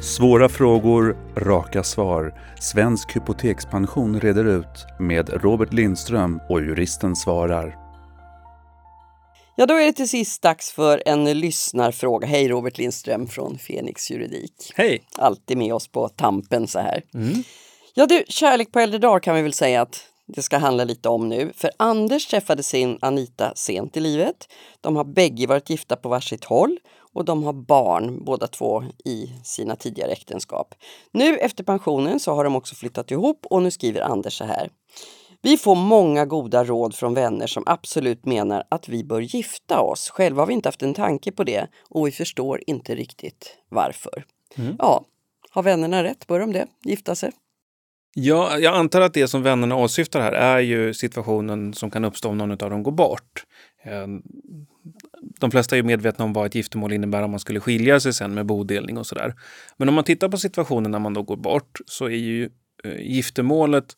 [0.00, 2.34] Svåra frågor, raka svar.
[2.60, 7.76] Svensk hypotekspension reder ut med Robert Lindström och juristen svarar.
[9.56, 12.26] Ja, då är det till sist dags för en lyssnarfråga.
[12.26, 14.72] Hej Robert Lindström från Fenix Juridik.
[14.74, 15.02] Hej!
[15.18, 17.02] Alltid med oss på tampen så här.
[17.14, 17.42] Mm.
[17.96, 21.08] Ja du, kärlek på äldre dagar kan vi väl säga att det ska handla lite
[21.08, 21.52] om nu.
[21.54, 24.48] För Anders träffade sin Anita sent i livet.
[24.80, 26.78] De har bägge varit gifta på varsitt håll
[27.12, 30.74] och de har barn båda två i sina tidigare äktenskap.
[31.12, 34.70] Nu efter pensionen så har de också flyttat ihop och nu skriver Anders så här.
[35.42, 40.10] Vi får många goda råd från vänner som absolut menar att vi bör gifta oss.
[40.10, 44.24] Själva har vi inte haft en tanke på det och vi förstår inte riktigt varför.
[44.56, 44.76] Mm.
[44.78, 45.04] Ja,
[45.50, 46.26] har vännerna rätt?
[46.26, 46.66] Bör de det?
[46.84, 47.32] Gifta sig?
[48.14, 52.28] Ja, jag antar att det som vännerna åsyftar här är ju situationen som kan uppstå
[52.28, 53.44] om någon av dem går bort.
[53.84, 54.22] Ehm,
[55.40, 58.12] de flesta är ju medvetna om vad ett giftermål innebär om man skulle skilja sig
[58.12, 59.34] sen med bodelning och sådär.
[59.76, 62.50] Men om man tittar på situationen när man då går bort så är ju
[62.84, 63.96] eh, giftermålet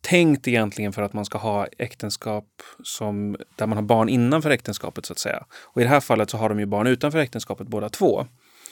[0.00, 5.06] tänkt egentligen för att man ska ha äktenskap som, där man har barn innanför äktenskapet
[5.06, 5.44] så att säga.
[5.64, 8.26] Och i det här fallet så har de ju barn utanför äktenskapet båda två.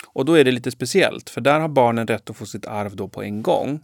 [0.09, 2.97] Och då är det lite speciellt, för där har barnen rätt att få sitt arv
[2.97, 3.81] då på en gång.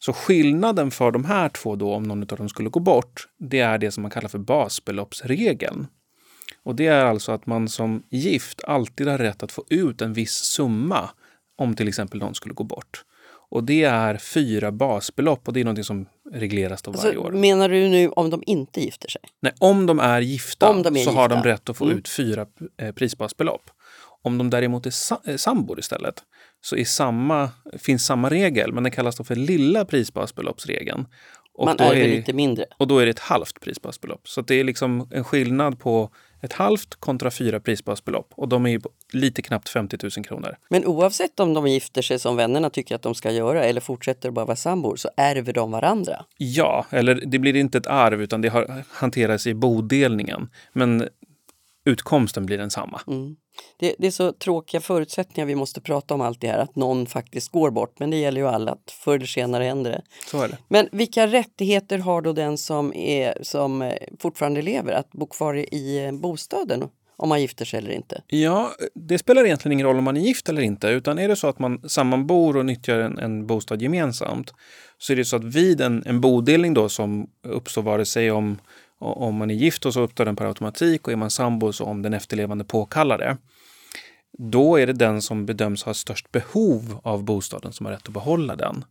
[0.00, 3.60] Så skillnaden för de här två då, om någon av dem skulle gå bort, det
[3.60, 5.86] är det som man kallar för basbeloppsregeln.
[6.62, 10.12] Och det är alltså att man som gift alltid har rätt att få ut en
[10.12, 11.10] viss summa
[11.58, 13.04] om till exempel någon skulle gå bort.
[13.48, 17.32] Och det är fyra basbelopp och det är något som regleras då varje Alltså, år.
[17.32, 19.22] menar du nu om de inte gifter sig?
[19.40, 21.48] Nej, om de är gifta de är så har de gifta.
[21.48, 21.98] rätt att få Mm.
[21.98, 23.70] ut fyra eh, prisbasbelopp.
[24.22, 24.92] Om de däremot är
[25.30, 26.22] eh, sambor istället
[26.66, 31.06] så är samma, finns samma regel, men den kallas då för lilla prisbasbeloppsregeln.
[31.54, 32.64] Och Man då ärver är, lite mindre.
[32.78, 34.28] och då är det ett halvt prisbasbelopp.
[34.28, 36.10] Så det är liksom en skillnad på
[36.42, 38.32] ett halvt kontra fyra prisbasbelopp.
[38.36, 38.80] Och de är ju
[39.12, 40.56] lite knappt 50 000 kronor.
[40.70, 44.28] Men oavsett om de gifter sig som vännerna tycker att de ska göra eller fortsätter
[44.28, 46.24] att bara vara sambor så ärver de varandra.
[46.36, 50.48] Ja, eller det blir inte ett arv utan det har, hanteras i bodelningen.
[50.72, 51.08] Men
[51.84, 53.00] utkomsten blir densamma.
[53.06, 53.36] Mm.
[53.76, 57.06] Det, det är så tråkiga förutsättningar vi måste prata om allt det här, att någon
[57.06, 57.98] faktiskt går bort.
[57.98, 60.02] Men det gäller ju alla, att förr eller senare händer det.
[60.30, 60.58] Så är det.
[60.68, 65.56] Men vilka rättigheter har då den som, är, som eh, fortfarande lever att bo kvar
[65.56, 68.22] i bostaden om man gifter sig eller inte?
[68.26, 70.88] Ja, det spelar egentligen ingen roll om man är gift eller inte.
[70.88, 74.52] Utan är det så att man sammanbor och nyttjar en, en bostad gemensamt
[74.98, 78.58] så är det så att vid en, en bodelning då som uppstår vare sig om,
[78.98, 81.84] om man är gift och så uppstår den per automatik och är man sambo så
[81.84, 83.36] om den efterlevande påkallar det.
[84.38, 88.14] Då är det den som bedöms ha störst behov av bostaden som har rätt att
[88.14, 88.84] behålla den.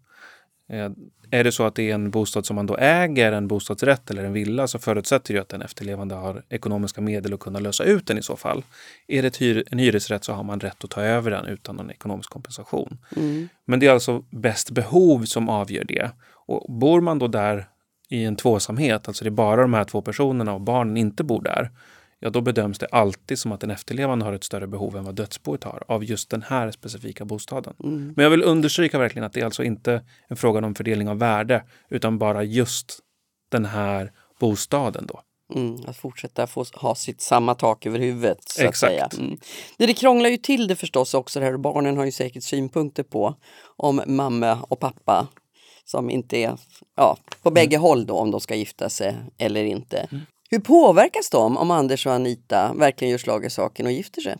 [0.69, 0.91] Eh,
[1.31, 4.23] Är det så att det är en bostad som man då äger, en bostadsrätt eller
[4.23, 8.07] en villa, så förutsätter det att den efterlevande har ekonomiska medel att kunna lösa ut
[8.07, 8.63] den i så fall.
[9.07, 9.41] Är det
[9.71, 12.97] en hyresrätt så har man rätt att ta över den utan någon ekonomisk kompensation.
[13.15, 13.49] Mm.
[13.65, 16.11] Men det är alltså bäst behov som avgör det.
[16.47, 17.67] Och bor man då där
[18.15, 21.41] i en tvåsamhet, alltså det är bara de här två personerna och barnen inte bor
[21.41, 21.71] där,
[22.19, 25.15] ja då bedöms det alltid som att den efterlevande har ett större behov än vad
[25.15, 27.73] dödsboet har av just den här specifika bostaden.
[27.83, 28.13] Mm.
[28.15, 31.17] Men jag vill understryka verkligen att det är alltså inte en fråga om fördelning av
[31.17, 32.99] värde, utan bara just
[33.51, 35.21] den här bostaden då.
[35.55, 38.37] Mm, att fortsätta få ha sitt samma tak över huvudet.
[38.43, 39.03] Så Exakt.
[39.03, 39.25] Att säga.
[39.25, 39.37] Mm.
[39.77, 42.43] Det, det krånglar ju till det förstås också det här och barnen har ju säkert
[42.43, 43.35] synpunkter på
[43.77, 45.27] om mamma och pappa
[45.85, 46.57] som inte är
[46.95, 50.07] ja, på bägge håll då om de ska gifta sig eller inte.
[50.49, 54.35] Hur påverkas de om Anders och Anita verkligen gör slag i saken och gifter sig?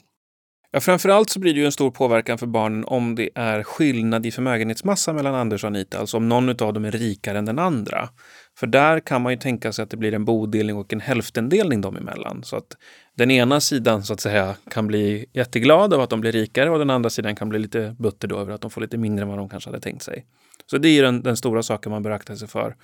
[0.75, 4.25] Ja, framförallt så blir det ju en stor påverkan för barnen om det är skillnad
[4.25, 7.59] i förmögenhetsmassa mellan Anders och Anita, alltså om någon av dem är rikare än den
[7.59, 8.09] andra.
[8.57, 11.81] För där kan man ju tänka sig att det blir en bodelning och en hälftendelning
[11.81, 12.43] dem emellan.
[12.43, 12.77] Så att
[13.17, 16.79] den ena sidan så att säga kan bli jätteglad av att de blir rikare och
[16.79, 19.29] den andra sidan kan bli lite butter då över att de får lite mindre än
[19.29, 20.25] vad de kanske hade tänkt sig.
[20.65, 22.75] Så det är ju den, den stora saken man bör akta sig för.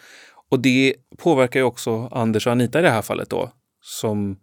[0.49, 4.37] Och det påverkar ju också Anders och Anita i det här fallet då, som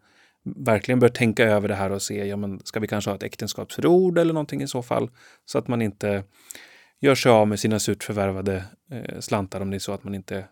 [0.57, 3.23] verkligen bör tänka över det här och se, ja men ska vi kanske ha ett
[3.23, 5.11] äktenskapsförord eller någonting i så fall?
[5.45, 6.25] Så att man inte
[7.01, 10.15] gör sig av med sina surt förvärvade eh, slantar om det är så att man
[10.15, 10.45] inte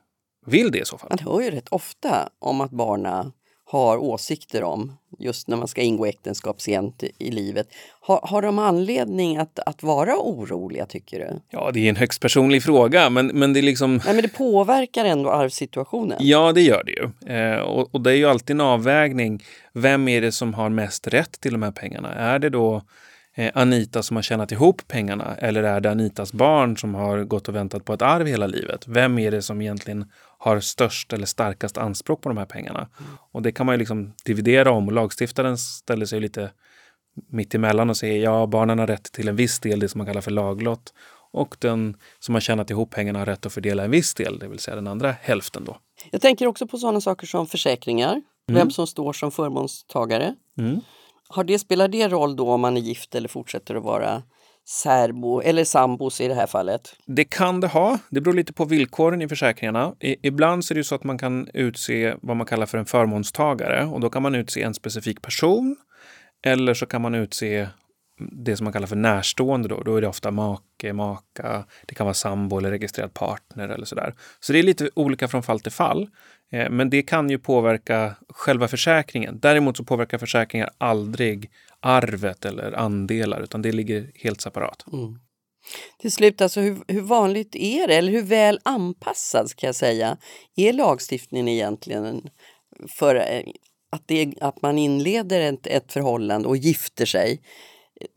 [0.47, 1.11] vill det i så fall.
[1.11, 3.33] Man hör ju rätt ofta om att barna
[3.69, 7.69] har åsikter om just när man ska ingå äktenskap sent i- livet.
[8.01, 11.41] Har, har de anledning att, att vara oroliga tycker du?
[11.51, 14.29] Ja, det är en högst personlig fråga, men, men det är liksom Nej, men det
[14.29, 16.19] påverkar ändå arvssituationen.
[16.21, 17.35] Ja, det gör det ju.
[17.37, 19.45] Eh, och, och det är ju alltid en avvägning.
[19.73, 22.15] Vem är det som har mest rätt till de här pengarna?
[22.15, 22.83] Är det då
[23.35, 27.49] eh, Anita som har tjänat ihop pengarna eller är det Anitas barn som har gått
[27.49, 28.85] och väntat på ett arv hela livet?
[28.89, 30.05] Vem är det som egentligen
[30.39, 32.89] har störst eller starkast anspråk på de här pengarna?
[33.33, 36.51] Och det kan man ju liksom dividera om lagstiftaren ställer sig lite
[37.31, 40.07] mitt emellan och säger ja, barnen har rätt till en viss del, det som man
[40.07, 40.95] kallar för laglott.
[41.33, 44.49] Och den som har tjänat ihop pengarna har rätt att fördela en viss del, det
[44.49, 45.77] vill säga den andra hälften då.
[46.11, 50.35] Jag tänker också på sådana saker som försäkringar, vem som står som förmånstagare.
[50.59, 50.81] Mm.
[51.29, 54.23] Har det, spelar det roll då om man är gift eller fortsätter att vara
[54.69, 56.97] särbo eller sambos i det här fallet?
[57.07, 57.99] Det kan det ha.
[58.11, 59.95] Det beror lite på villkoren i försäkringarna.
[60.01, 62.87] I, ibland så är det så att man kan utse vad man kallar för en
[62.87, 65.77] förmånstagare och då kan man utse en specifik person
[66.45, 67.69] eller så kan man utse
[68.19, 69.69] det som man kallar för närstående.
[69.69, 73.87] Då, då är det ofta make, maka, det kan vara sambo eller registrerad partner eller
[73.87, 74.15] sådär.
[74.41, 76.11] Så det är lite olika från fall till fall.
[76.53, 79.39] Eh, men det kan ju påverka själva försäkringen.
[79.41, 81.51] Däremot så påverkar försäkringar aldrig
[81.81, 84.85] arvet eller andelar utan det ligger helt separat.
[84.93, 85.19] Mm.
[85.99, 90.17] Till slut, alltså, hur, hur vanligt är det, eller hur väl anpassad ska jag säga,
[90.57, 92.29] är lagstiftningen egentligen
[92.89, 93.43] för eh,
[93.91, 97.41] att, det, att man inleder ett, ett förhållande och gifter sig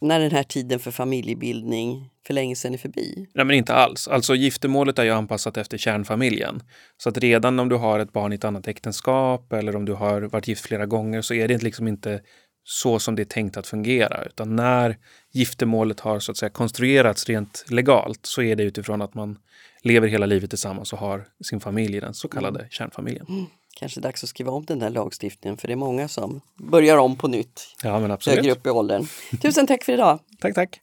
[0.02, 3.28] när den här tiden för familjebildning för länge sedan är förbi?
[3.34, 4.08] Nej, men inte alls.
[4.08, 6.64] Alltså giftermålet är ju anpassat efter kärnfamiljen.
[6.98, 9.94] Så att redan om du har ett barn i ett annat äktenskap eller om du
[9.94, 12.22] har varit gift flera gånger så är det liksom inte
[12.64, 14.24] så som det är tänkt att fungera.
[14.24, 14.98] Utan när
[15.32, 19.38] giftermålet har så att säga konstruerats rent legalt så är det utifrån att man
[19.82, 22.70] lever hela livet tillsammans och har sin familj i den så kallade mm.
[22.70, 23.26] kärnfamiljen.
[23.30, 23.46] Mm.
[23.80, 27.16] Kanske dags att skriva om den där lagstiftningen för det är många som börjar om
[27.16, 27.76] på nytt.
[27.84, 28.38] Ja, men absolut.
[28.38, 29.08] Högre upp i åldern.
[29.42, 30.20] Tusen tack för idag!
[30.40, 30.80] tack, tack!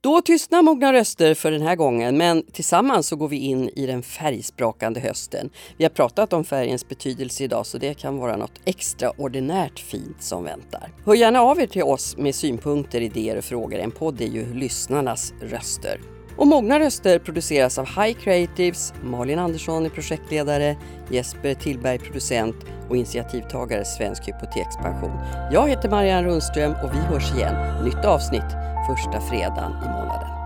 [0.00, 3.86] Då tystnar mogna röster för den här gången, men tillsammans så går vi in i
[3.86, 5.50] den färgsprakande hösten.
[5.76, 10.44] Vi har pratat om färgens betydelse idag, så det kan vara något extraordinärt fint som
[10.44, 10.92] väntar.
[11.06, 13.78] Hör gärna av er till oss med synpunkter, idéer och frågor.
[13.78, 16.00] En podd är ju lyssnarnas röster.
[16.36, 20.76] Och Mogna röster produceras av High Creatives, Malin Andersson är projektledare,
[21.10, 22.56] Jesper Tillberg producent
[22.88, 25.18] och initiativtagare Svensk Hypotekspension.
[25.52, 27.84] Jag heter Marianne Rundström och vi hörs igen.
[27.84, 28.50] Nytt avsnitt
[28.88, 30.39] första fredagen i månaden.